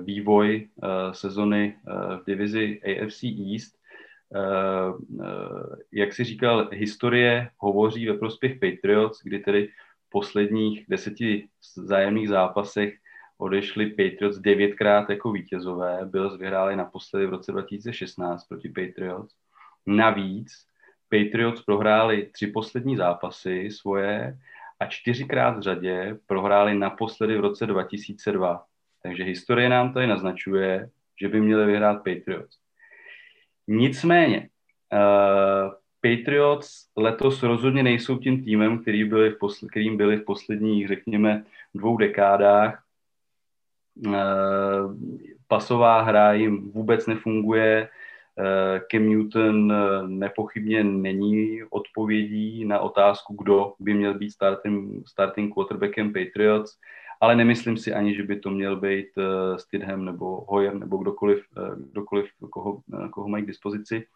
[0.01, 3.79] vývoj uh, sezony uh, v divizi AFC East.
[4.31, 9.68] Uh, uh, jak si říkal, historie hovoří ve prospěch Patriots, kdy tedy
[10.07, 12.94] v posledních deseti zájemných zápasech
[13.38, 16.01] odešli Patriots devětkrát jako vítězové.
[16.05, 19.35] Bills vyhráli naposledy v roce 2016 proti Patriots.
[19.87, 20.66] Navíc
[21.09, 24.38] Patriots prohráli tři poslední zápasy svoje
[24.81, 28.64] a čtyřikrát v řadě prohráli naposledy v roce 2002.
[29.03, 32.59] Takže historie nám tady naznačuje, že by měli vyhrát Patriots.
[33.68, 34.49] Nicméně,
[34.92, 40.88] uh, Patriots letos rozhodně nejsou tím týmem, který byli v posl- kterým byli v posledních,
[40.88, 41.44] řekněme,
[41.75, 42.86] dvou dekádách.
[44.04, 44.82] Eh,
[45.48, 47.88] pasová hra jim vůbec nefunguje.
[48.38, 55.54] Eh, Cam Newton eh, nepochybně není odpovědí na otázku, kdo by měl být starting, starting
[55.54, 56.78] quarterbackem Patriots
[57.20, 59.06] ale nemyslím si ani, že by to měl být
[59.56, 61.44] Stidham nebo Hoyer nebo kdokoliv,
[61.76, 62.80] kdokoliv koho,
[63.11, 64.06] koho mají k dispozici.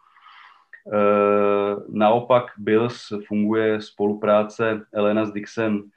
[1.89, 5.89] Naopak Bills funguje spolupráce Elena s Dixem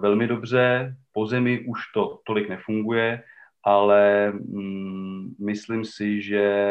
[0.00, 3.22] velmi dobře, po zemi už to tolik nefunguje,
[3.64, 6.64] ale mm, myslím si, že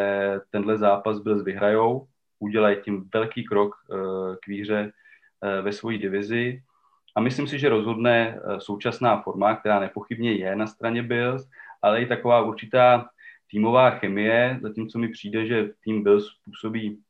[0.49, 2.07] tenhle zápas Bills vyhrajou,
[2.39, 4.91] udělají tím velký krok uh, k výhře
[5.43, 6.63] uh, ve své divizi.
[7.15, 11.49] A myslím si, že rozhodne současná forma, která nepochybně je na straně Bills,
[11.81, 13.09] ale i taková určitá
[13.51, 17.01] týmová chemie, zatímco mi přijde, že tým Bills působí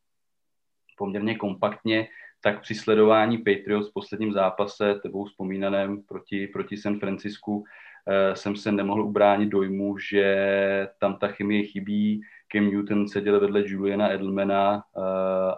[0.98, 2.08] poměrně kompaktně,
[2.42, 7.64] tak při sledování Patriots v posledním zápase, tebou vzpomínaném proti, proti San Francisku,
[8.08, 12.22] eh, jsem se nemohl ubránit dojmu, že tam ta chemie chybí.
[12.52, 15.02] Cam Newton seděl vedle Juliana Edelmana eh,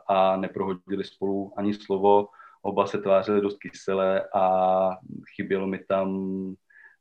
[0.07, 2.27] a neprohodili spolu ani slovo.
[2.61, 4.89] Oba se tvářili dost kyselé a
[5.35, 6.09] chybělo mi tam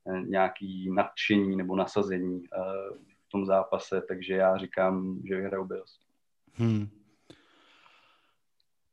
[0.07, 2.43] eh, nějaký nadšení nebo nasazení
[3.27, 5.99] v tom zápase, takže já říkám, že vyhrajou Bills.
[6.53, 7.00] Hmm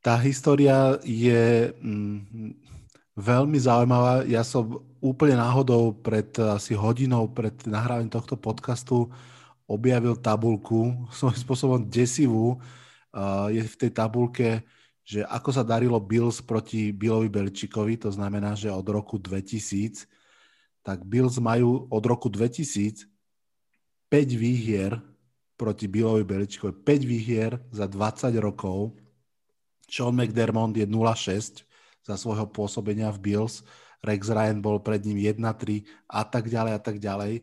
[0.09, 2.57] tá história je mm,
[3.13, 4.25] veľmi zaujímavá.
[4.25, 9.13] Ja som úplne náhodou pred asi hodinou pred nahrávaním tohto podcastu
[9.69, 12.57] objavil tabulku, svojím spôsobom desivú.
[13.13, 14.65] Uh, je v tej tabulke,
[15.05, 20.09] že ako sa darilo Bills proti Billovi Belčikovi, to znamená, že od roku 2000,
[20.81, 23.05] tak Bills majú od roku 2000
[24.09, 24.97] 5 výhier
[25.61, 28.97] proti Billovi Beličikovi, 5 výhier za 20 rokov
[29.89, 31.65] Sean McDermott je 0-6
[32.05, 33.65] za svojho pôsobenia v Bills,
[33.99, 37.43] Rex Ryan bol pred ním 1-3 a tak ďalej a tak ďalej.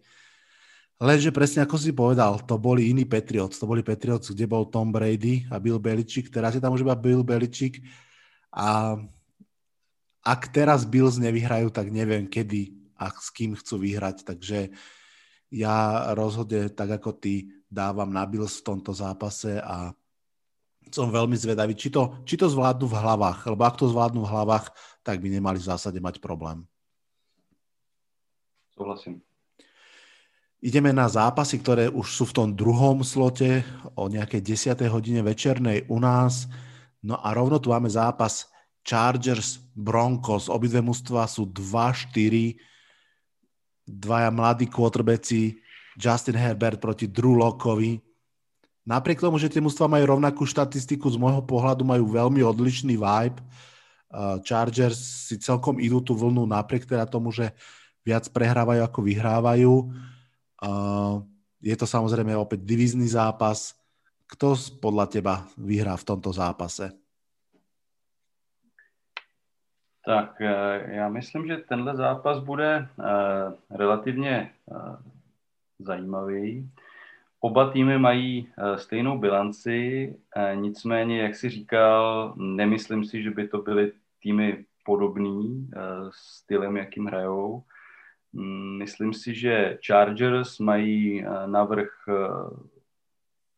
[0.95, 3.59] Lenže presne ako si povedal, to boli iní Patriots.
[3.59, 6.31] To boli Patriots, kde bol Tom Brady a Bill Belichick.
[6.31, 7.83] Teraz je tam už iba Bill Belichick.
[8.55, 8.95] A
[10.23, 14.23] ak teraz Bills nevyhrajú, tak neviem kedy a s kým chcú vyhrať.
[14.23, 14.71] Takže
[15.51, 15.75] ja
[16.15, 19.91] rozhodne, tak ako ty, dávam na Bills v tomto zápase a
[20.91, 24.31] som veľmi zvedavý, či to, či to zvládnu v hlavách, lebo ak to zvládnu v
[24.31, 24.69] hlavách,
[25.01, 26.65] tak by nemali v zásade mať problém.
[28.75, 29.23] Súhlasím.
[30.65, 33.61] Ideme na zápasy, ktoré už sú v tom druhom slote
[33.93, 34.41] o nejakej
[34.73, 34.89] 10.
[34.89, 36.49] hodine večernej u nás.
[37.05, 38.49] No a rovno tu máme zápas
[38.81, 40.49] Chargers Broncos.
[40.49, 42.57] Obidve mužstva sú 2-4.
[43.85, 45.61] Dvaja mladí quarterbacki
[46.01, 48.01] Justin Herbert proti Drew Lockovi
[48.85, 53.41] napriek tomu, že tie mužstva majú rovnakú štatistiku, z môjho pohľadu majú veľmi odlišný vibe.
[54.47, 57.51] Chargers si celkom idú tú vlnu napriek teda tomu, že
[58.05, 59.73] viac prehrávajú ako vyhrávajú.
[61.59, 63.75] Je to samozrejme opäť divizný zápas.
[64.29, 66.93] Kto podľa teba vyhrá v tomto zápase?
[70.05, 72.87] Tak e, já myslím, že tenhle zápas bude e,
[73.77, 74.49] relativně e,
[75.79, 76.69] zajímavý.
[77.39, 83.47] Oba týmy mají eh, stejnou bilanci, eh, nicméně, jak si říkal, nemyslím si, že by
[83.47, 83.91] to byly
[84.23, 85.79] týmy podobný eh,
[86.11, 87.63] stylem, jakým hrajou.
[88.33, 91.89] Mm, myslím si, že Chargers mají navrh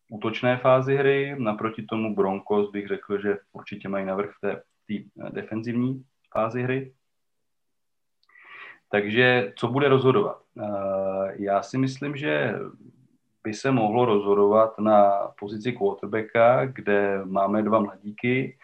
[0.09, 5.29] útočné fázi hry, naproti tomu Broncos bych řekl, že určitě mají navrh v té, té
[5.29, 6.93] defenzivní fázi hry.
[8.89, 10.41] Takže co bude rozhodovat?
[11.37, 12.53] Já si myslím, že
[13.47, 18.57] by se mohlo rozhodovat na pozici quarterbacka, kde máme dva mladíky,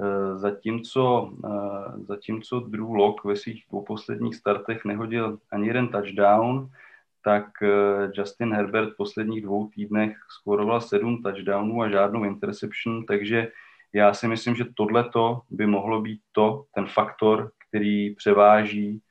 [0.00, 6.70] eh, zatímco, eh, zatímco Drew Lock ve svých dvou posledních startech nehodil ani jeden touchdown,
[7.24, 7.68] tak eh,
[8.16, 13.52] Justin Herbert v posledních dvou týdnech skoroval sedm touchdownů a žádnou interception, takže
[13.92, 19.02] já si myslím, že tohleto by mohlo být to, ten faktor, který převáží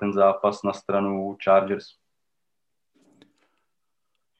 [0.00, 2.03] ten zápas na stranu Chargers.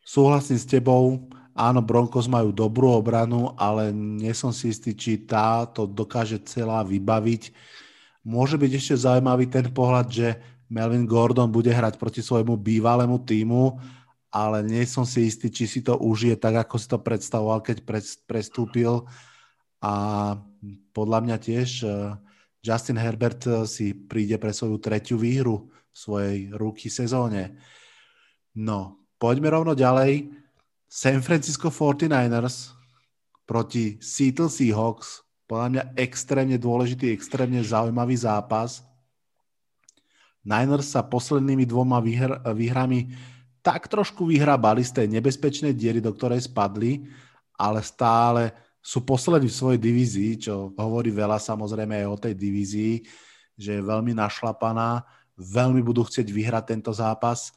[0.04, 1.24] Súhlasím s tebou,
[1.56, 6.84] áno, Broncos majú dobrú obranu, ale nie som si istý, či tá to dokáže celá
[6.84, 7.56] vybaviť.
[8.20, 10.28] Môže byť ešte zaujímavý ten pohľad, že
[10.68, 13.80] Melvin Gordon bude hrať proti svojmu bývalému týmu,
[14.34, 17.86] ale nie som si istý, či si to užije tak, ako si to predstavoval, keď
[18.26, 19.06] prestúpil.
[19.78, 19.94] A
[20.90, 22.18] podľa mňa tiež eh,
[22.64, 27.54] Justin Herbert eh, si príde pre svoju tretiu výhru v svojej ruky sezóne.
[28.58, 30.30] No, Poďme rovno ďalej.
[30.90, 32.74] San Francisco 49ers
[33.46, 35.26] proti Seattle Seahawks.
[35.44, 38.80] Podľa mňa extrémne dôležitý, extrémne zaujímavý zápas.
[40.44, 43.12] Niners sa poslednými dvoma výhr- výhrami
[43.64, 47.08] tak trošku vyhrabali z tej nebezpečnej diery, do ktorej spadli,
[47.56, 48.52] ale stále
[48.84, 52.94] sú poslední v svojej divízii, čo hovorí veľa samozrejme aj o tej divízii,
[53.56, 55.00] že je veľmi našlapaná
[55.38, 57.54] veľmi budú chcieť vyhrať tento zápas.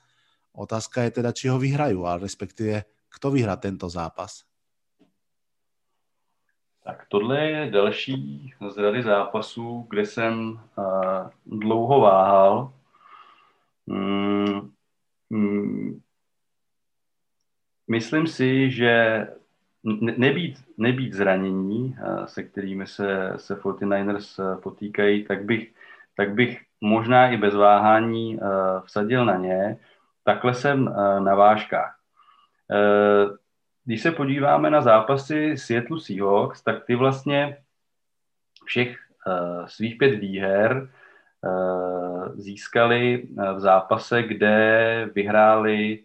[0.58, 4.42] Otázka je teda, či ho vyhrajú, ale respektíve, kto vyhrá tento zápas.
[6.84, 12.74] Tak tohle je další z rady zápasů, kde jsem uh, dlouho váhal.
[13.86, 14.72] Mm,
[15.30, 16.02] mm,
[17.88, 19.28] myslím si, že
[20.18, 25.74] nebýt, nebýt zranění, uh, se kterými se, se 49ers uh, potýkají, tak bych,
[26.16, 28.40] tak bych možná i bez váhání
[28.86, 29.78] vsadil na ně.
[30.28, 31.96] Takhle jsem uh, na vážkách.
[32.70, 33.36] Uh,
[33.86, 37.58] když se podíváme na zápasy Seattle Seahawks, tak ty vlastně
[38.66, 38.98] všech
[39.28, 40.90] uh, svých pět výher
[42.34, 46.04] získali v zápase, kde vyhráli,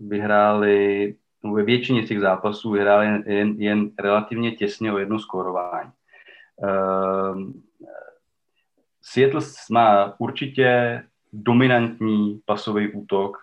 [0.00, 1.14] vyhráli
[1.54, 5.90] ve většině těch zápasů vyhráli jen, jen relativně těsně o jedno skórování.
[9.02, 11.02] Seattle má určitě
[11.32, 13.36] dominantní pasový útok,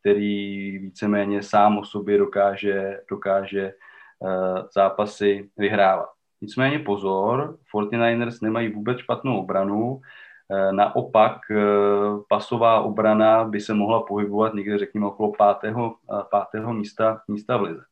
[0.00, 3.72] který víceméně sám o sobě dokáže, dokáže
[4.18, 6.08] uh, zápasy vyhrávat.
[6.40, 10.00] Nicméně pozor, 49ers nemají vůbec špatnou obranu, uh,
[10.72, 11.38] naopak
[12.28, 15.96] pasová obrana by se mohla pohybovat někde, řekněme, okolo pátého,
[16.30, 17.82] pátého místa, místa v lize.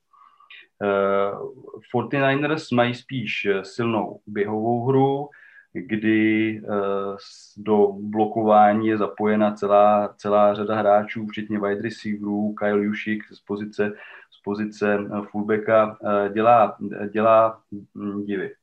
[0.83, 1.51] Uh,
[1.95, 5.29] 49ers mají spíš silnou běhovou hru,
[5.75, 7.16] kdy eh,
[7.57, 13.93] do blokování je zapojena celá, celá řada hráčů, včetně wide receiverů, Kyle Jušik z pozice,
[14.31, 16.77] z pozice eh, fullbacka eh, dělá,
[17.12, 17.61] dělá
[17.95, 18.55] hm, divy.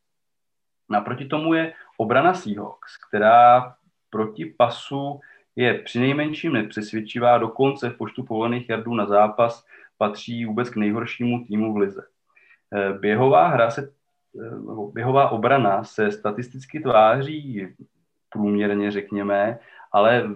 [0.89, 3.76] Naproti tomu je obrana Seahawks, která
[4.09, 5.20] proti pasu
[5.55, 9.66] je přinejmenším nepřesvědčivá, dokonce v počtu povolených jardů na zápas
[9.97, 12.01] patří vůbec k nejhoršímu týmu v lize.
[12.99, 13.93] Běhová hra se
[14.94, 17.68] běhová obrana se statisticky tváří
[18.30, 19.60] průměrně, řekněme,
[19.92, 20.28] ale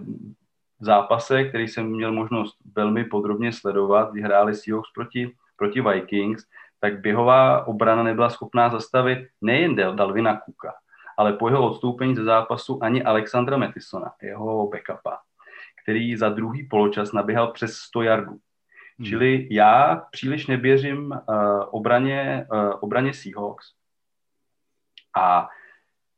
[0.80, 6.44] v zápase, který jsem měl možnost velmi podrobně sledovat, kdy hráli Seahawks proti, proti Vikings,
[6.80, 10.74] tak běhová obrana nebyla schopná zastavit nejen Dalvina Kuka,
[11.18, 15.18] ale po jeho odstoupení ze zápasu ani Alexandra Metisona, jeho backupa,
[15.82, 18.38] který za druhý poločas naběhal přes 100 yardů.
[18.98, 19.06] Hmm.
[19.06, 21.18] Čili já příliš neběřím uh,
[21.70, 23.66] obraně, uh, obraně Seahawks,
[25.16, 25.48] a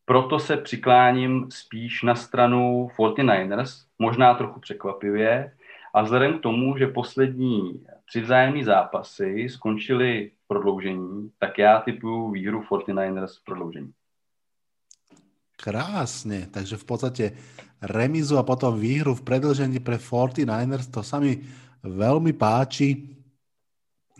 [0.04, 5.52] proto se přikláním spíš na stranu 49ers, možná trochu překvapivě,
[5.94, 12.30] a vzhledem k tomu, že poslední tři vzájemné zápasy skončily v prodloužení, tak já typuju
[12.30, 13.92] výhru 49ers v prodloužení.
[15.56, 17.24] Krásne, takže v podstate
[17.82, 21.42] remizu a potom výhru v predlžení pre 49ers, to sa mi
[21.82, 23.10] veľmi páči.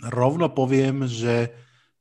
[0.03, 1.55] Rovno poviem, že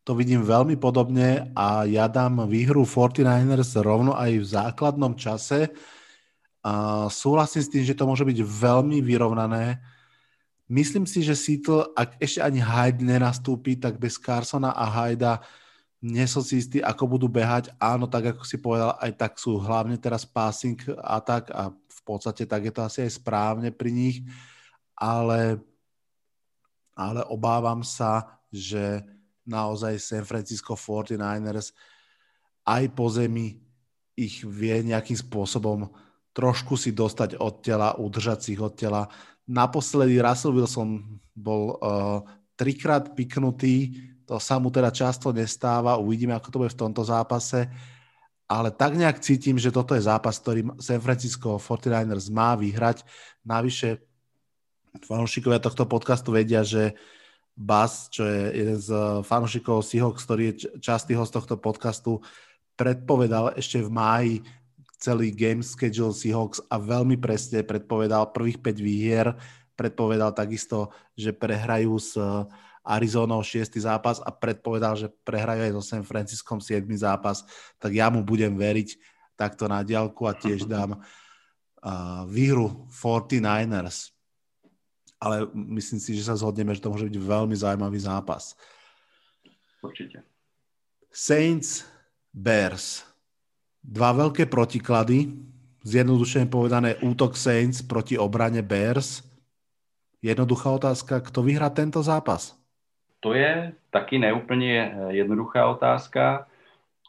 [0.07, 5.67] to vidím veľmi podobne a ja dám výhru 49ers rovno aj v základnom čase.
[6.63, 9.83] A súhlasím s tým, že to môže byť veľmi vyrovnané.
[10.71, 15.43] Myslím si, že Seattle, ak ešte ani Hyde nenastúpi, tak bez Carsona a Hyda
[15.99, 17.75] nie som si istý, ako budú behať.
[17.75, 22.47] Áno, tak ako si povedal, aj tak sú hlavne teraz passing atak a v podstate
[22.47, 24.23] tak je to asi aj správne pri nich,
[24.95, 25.59] ale,
[26.95, 29.03] ale obávam sa, že
[29.47, 31.71] naozaj San Francisco 49ers
[32.67, 33.63] aj po zemi
[34.19, 35.87] ich vie nejakým spôsobom
[36.35, 39.09] trošku si dostať od tela, udržať si ich od tela.
[39.47, 42.21] Naposledy Russell Wilson bol uh,
[42.59, 43.95] trikrát piknutý,
[44.27, 47.71] to sa mu teda často nestáva, uvidíme, ako to bude v tomto zápase,
[48.45, 53.07] ale tak nejak cítim, že toto je zápas, ktorý San Francisco 49ers má vyhrať.
[53.47, 54.03] Navyše
[55.07, 57.16] fanúšikovia tohto podcastu vedia, že uh,
[57.57, 58.93] Bas, čo je jeden z
[59.25, 62.21] fanúšikov Seahawks, ktorý je častý host tohto podcastu,
[62.77, 64.33] predpovedal ešte v máji
[65.01, 69.27] celý game schedule Seahawks a veľmi presne predpovedal prvých 5 výhier,
[69.73, 72.13] predpovedal takisto, že prehrajú s
[72.85, 73.73] Arizonou 6.
[73.81, 76.85] zápas a predpovedal, že prehrajú aj so San Franciskom 7.
[76.93, 77.41] zápas,
[77.81, 79.01] tak ja mu budem veriť
[79.33, 84.16] takto na diálku a tiež dám uh, výhru 49ers
[85.17, 88.53] ale myslím si, že sa zhodneme, že to môže byť veľmi zaujímavý zápas.
[89.81, 90.21] Určite.
[91.09, 91.85] Saints,
[92.33, 93.05] Bears.
[93.81, 95.33] Dva veľké protiklady.
[95.87, 99.23] Zjednodušene povedané útok Saints proti obrane Bears.
[100.21, 102.57] Jednoduchá otázka, kto vyhrá tento zápas?
[103.19, 106.47] To je taky neúplně jednoduchá otázka.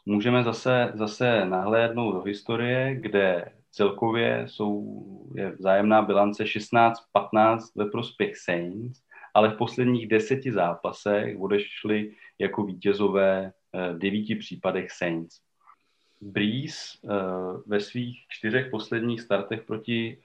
[0.05, 5.03] Můžeme zase, zase nahlédnout do historie, kde celkově jsou,
[5.35, 9.01] je vzájemná bilance 16-15 ve prospěch Saints,
[9.33, 15.39] ale v posledních deseti zápasech odešli jako vítězové eh, v devíti případech Saints.
[16.21, 16.77] Breeze
[17.65, 20.19] ve svých čtyřech posledních startech proti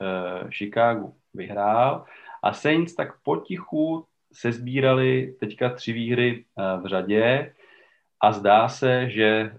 [0.51, 2.05] Chicagu vyhrál
[2.43, 6.45] a Saints tak potichu se sbírali teďka tři výhry
[6.83, 7.53] v řadě
[8.21, 9.57] a zdá se, že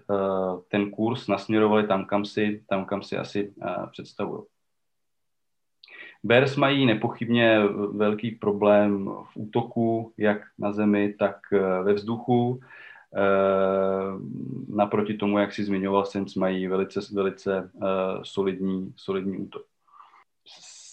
[0.68, 3.54] ten kurz nasměrovali tam, kam si, tam, kam si asi
[3.90, 4.42] představují.
[6.26, 7.58] Bears mají nepochybně
[7.92, 12.60] velký problém v útoku, jak na zemi, tak eh, ve vzduchu.
[13.16, 14.12] Eh,
[14.68, 17.86] naproti tomu, jak si zmiňoval, Saints mají velice, velice eh,
[18.22, 19.62] solidní, solidní útok.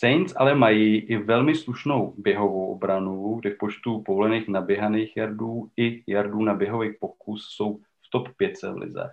[0.03, 6.03] Saints ale mají i velmi slušnou běhovou obranu, kde v počtu povolených naběhaných jardů i
[6.07, 9.09] jardů na běhových pokus jsou v top 5 v lize.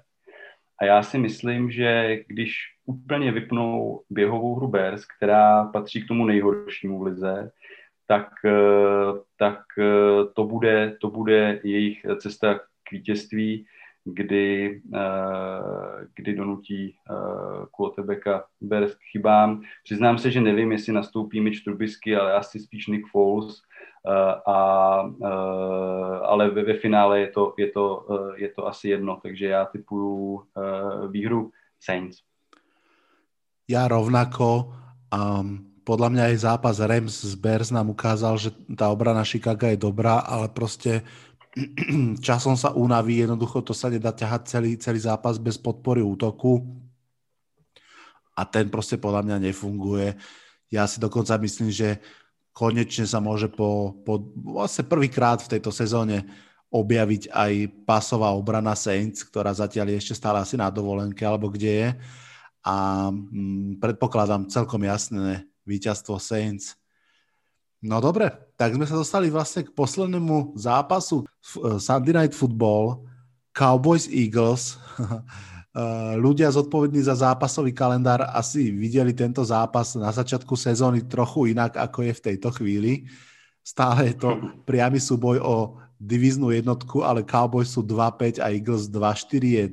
[0.81, 2.55] A já si myslím, že když
[2.87, 7.51] úplně vypnou běhovou hru Bears, která patří k tomu nejhoršímu v lize,
[8.07, 13.67] tak, eh, tak eh, to, bude, to bude jejich cesta k vítězství,
[14.15, 16.95] kdy, eh, kdy donutí
[17.77, 19.63] quarterbacka Bears k chybám.
[19.85, 23.63] Přiznám se, že nevím, jestli nastoupí Mitch Trubisky, ale asi spíš Nick Foles,
[24.47, 25.11] a,
[26.25, 28.07] ale ve, ve finále je to, je, to,
[28.37, 30.43] je to asi jedno, takže já typuju
[31.11, 31.51] výhru
[31.81, 32.21] Saints.
[33.71, 34.75] Ja rovnako.
[35.15, 39.79] Um, podľa mňa aj zápas Rams z Bears nám ukázal, že tá obrana Chicago je
[39.79, 41.07] dobrá, ale proste
[42.27, 46.63] časom sa unaví, jednoducho to sa nedá ťahať celý, celý zápas bez podpory útoku
[48.39, 50.15] a ten proste podľa mňa nefunguje.
[50.71, 51.99] Ja si dokonca myslím, že
[52.55, 56.25] konečne sa môže po, po vlastne prvýkrát v tejto sezóne
[56.71, 61.73] objaviť aj pasová obrana Saints, ktorá zatiaľ je ešte stále asi na dovolenke, alebo kde
[61.75, 61.89] je
[62.63, 66.77] a mm, predpokladám celkom jasné víťazstvo Saints.
[67.81, 73.09] No dobre, tak sme sa dostali vlastne k poslednému zápasu eh, Sunday Night Football
[73.57, 74.77] Cowboys Eagles.
[75.71, 81.79] Eh, ľudia zodpovední za zápasový kalendár asi videli tento zápas na začiatku sezóny trochu inak,
[81.79, 83.07] ako je v tejto chvíli.
[83.63, 84.35] Stále je to
[84.69, 89.71] priamy súboj o divíznu jednotku, ale Cowboys sú 2-5 a Eagles 2-4-1.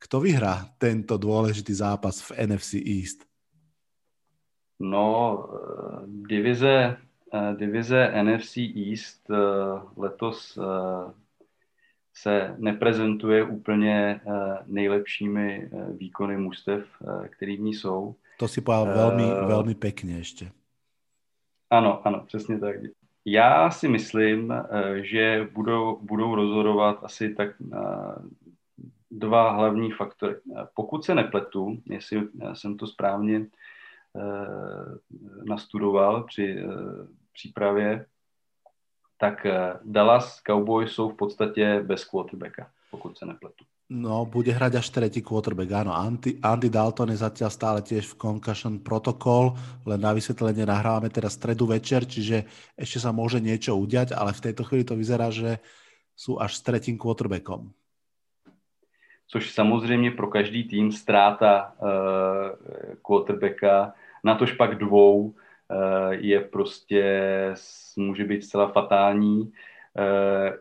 [0.00, 3.28] Kto vyhrá tento dôležitý zápas v NFC East?
[4.80, 6.96] No, eh, divize,
[7.56, 9.36] divize NFC East eh,
[9.96, 10.58] letos
[12.14, 14.20] se neprezentuje úplně
[14.66, 16.84] nejlepšími výkony mustev,
[17.30, 18.14] který v ní jsou.
[18.38, 20.50] To si povedal velmi, uh, velmi pěkně ještě.
[21.70, 22.76] Ano, ano, přesně tak.
[23.24, 24.54] Já si myslím,
[25.02, 27.50] že budou, budou rozhodovat asi tak
[29.10, 30.36] dva hlavní faktory.
[30.74, 33.46] Pokud se nepletu, jestli jsem to správně
[34.16, 34.98] eh,
[35.44, 36.66] nastudoval při eh,
[37.32, 38.06] přípravě,
[39.18, 43.64] tak eh, Dallas Cowboys jsou v podstatě bez quarterbacka, pokud se nepletu.
[43.90, 45.90] No, bude hrať až tretí quarterback, áno.
[45.90, 51.34] Andy, Andy Dalton je zatiaľ stále tiež v concussion protokol, len na vysvetlenie nahrávame teraz
[51.34, 52.46] stredu večer, čiže
[52.78, 55.58] ešte sa môže niečo udiať, ale v tejto chvíli to vyzerá, že
[56.14, 57.74] sú až s tretím quarterbackom
[59.30, 61.88] což samozřejmě pro každý tým ztráta uh,
[63.02, 63.92] quarterbacka,
[64.24, 65.34] na tož pak dvou
[66.10, 67.04] je prostě,
[67.96, 69.40] může být zcela fatální.
[69.40, 70.56] Uh,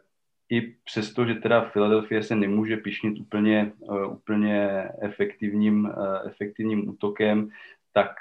[0.49, 5.91] I přesto, že teda Philadelphia se nemůže pišnit úplně, uh, úplně efektivním,
[6.25, 7.49] efektivním útokem,
[7.93, 8.11] tak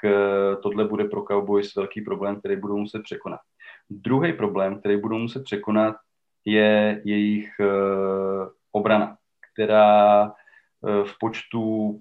[0.63, 3.39] tohle bude pro Cowboys velký problém, který budou muset překonat.
[3.89, 5.95] Druhý problém, který budou muset překonat,
[6.45, 7.49] je jejich
[8.71, 9.17] obrana,
[9.53, 10.31] která
[10.87, 11.99] Eh, v počtu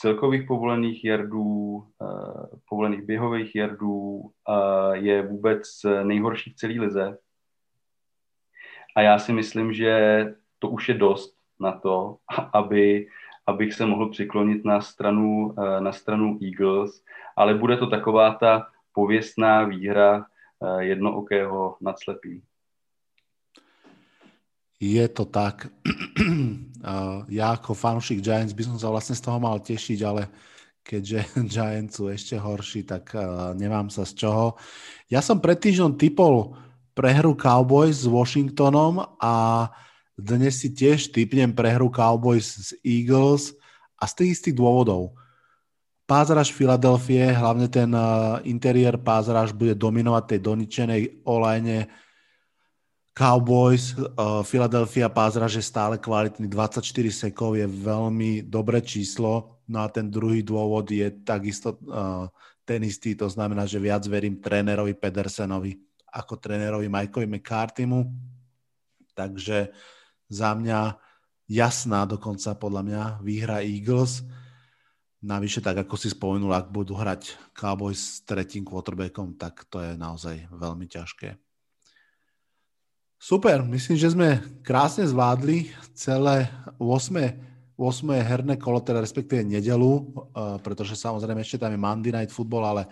[0.00, 4.30] celkových povolených jardů, eh, povolených běhových jardů
[4.92, 5.62] je vůbec
[6.02, 7.18] nejhorší v celé lize.
[8.96, 10.24] A já si myslím, že
[10.58, 12.16] to už je dost na to,
[12.52, 13.06] aby,
[13.46, 17.04] abych se mohl přiklonit na stranu, eh, na stranu Eagles,
[17.36, 20.26] ale bude to taková ta pověstná výhra
[20.78, 22.42] jednookého nadslepí.
[24.80, 25.66] Je to tak.
[27.28, 30.32] ja ako fanúšik Giants by som sa vlastne z toho mal tešiť, ale
[30.80, 31.18] keďže
[31.52, 33.12] Giants sú ešte horší, tak
[33.56, 34.56] nemám sa z čoho.
[35.12, 36.56] Ja som pred týždňom typol
[36.96, 39.68] prehru Cowboys s Washingtonom a
[40.20, 43.56] dnes si tiež typnem prehru Cowboys s Eagles
[43.96, 45.16] a z tých istých dôvodov.
[46.04, 47.88] Pázraž Filadelfie, hlavne ten
[48.42, 51.86] interiér pázraž bude dominovať tej doničenej olajne
[53.20, 56.80] Cowboys, uh, Philadelphia pázra, že stále kvalitný, 24
[57.12, 62.32] sekov je veľmi dobré číslo, no a ten druhý dôvod je takisto uh,
[62.64, 65.76] ten istý, to znamená, že viac verím trénerovi Pedersenovi
[66.08, 68.08] ako trénerovi Mikeovi McCarthymu,
[69.12, 69.68] takže
[70.32, 70.96] za mňa
[71.44, 74.24] jasná dokonca podľa mňa výhra Eagles.
[75.20, 79.92] Navyše, tak ako si spomenul, ak budú hrať Cowboys s tretím quarterbackom, tak to je
[79.92, 81.49] naozaj veľmi ťažké.
[83.20, 86.48] Super, myslím, že sme krásne zvládli celé
[86.80, 87.76] 8.
[87.76, 88.16] 8.
[88.16, 92.82] herné kolo, teda respektíve nedelu, eh, pretože samozrejme ešte tam je Monday Night Football, ale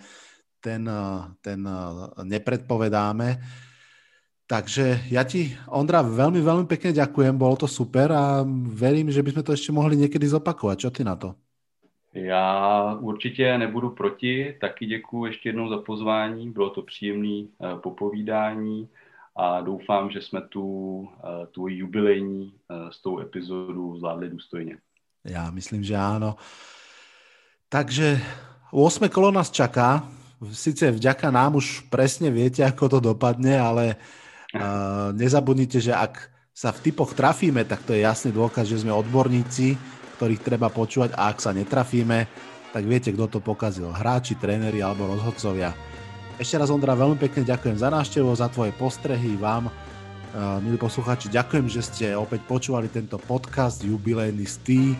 [0.61, 1.73] ten, eh, ten eh,
[2.29, 3.41] nepredpovedáme.
[4.45, 9.33] Takže ja ti, Ondra, veľmi, veľmi pekne ďakujem, bolo to super a verím, že by
[9.33, 10.77] sme to ešte mohli niekedy zopakovať.
[10.77, 11.33] Čo ty na to?
[12.13, 17.47] Já určitě nebudu proti, taky děkuji ještě jednou za pozvání, bylo to příjemné
[17.81, 18.89] popovídání
[19.39, 21.07] a doufám, že jsme tu,
[21.51, 22.53] tu jubilejní
[22.91, 24.77] s tou epizodu zvládli důstojně.
[25.23, 26.35] Já myslím, že áno.
[27.69, 28.21] Takže
[28.71, 29.09] 8.
[29.09, 30.07] kolo nás čaká.
[30.51, 33.85] Sice vďaka nám už presne viete, ako to dopadne, ale
[34.55, 38.95] uh, nezabudnite, že ak sa v typoch trafíme, tak to je jasný dôkaz, že sme
[38.95, 39.75] odborníci,
[40.15, 42.27] ktorých treba počúvať a ak sa netrafíme,
[42.71, 43.91] tak viete, kto to pokazil.
[43.91, 45.75] Hráči, tréneri alebo rozhodcovia.
[46.39, 51.27] Ešte raz, Ondra, veľmi pekne ďakujem za návštevu, za tvoje postrehy, vám, uh, milí posluchači,
[51.27, 54.95] ďakujem, že ste opäť počúvali tento podcast jubilejný Stý.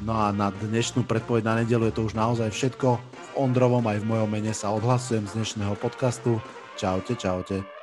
[0.00, 2.96] No a na dnešnú predpoveď na nedelu je to už naozaj všetko.
[2.96, 6.40] V Ondrovom aj v mojom mene sa odhlasujem z dnešného podcastu.
[6.80, 7.79] Čaute, čaute.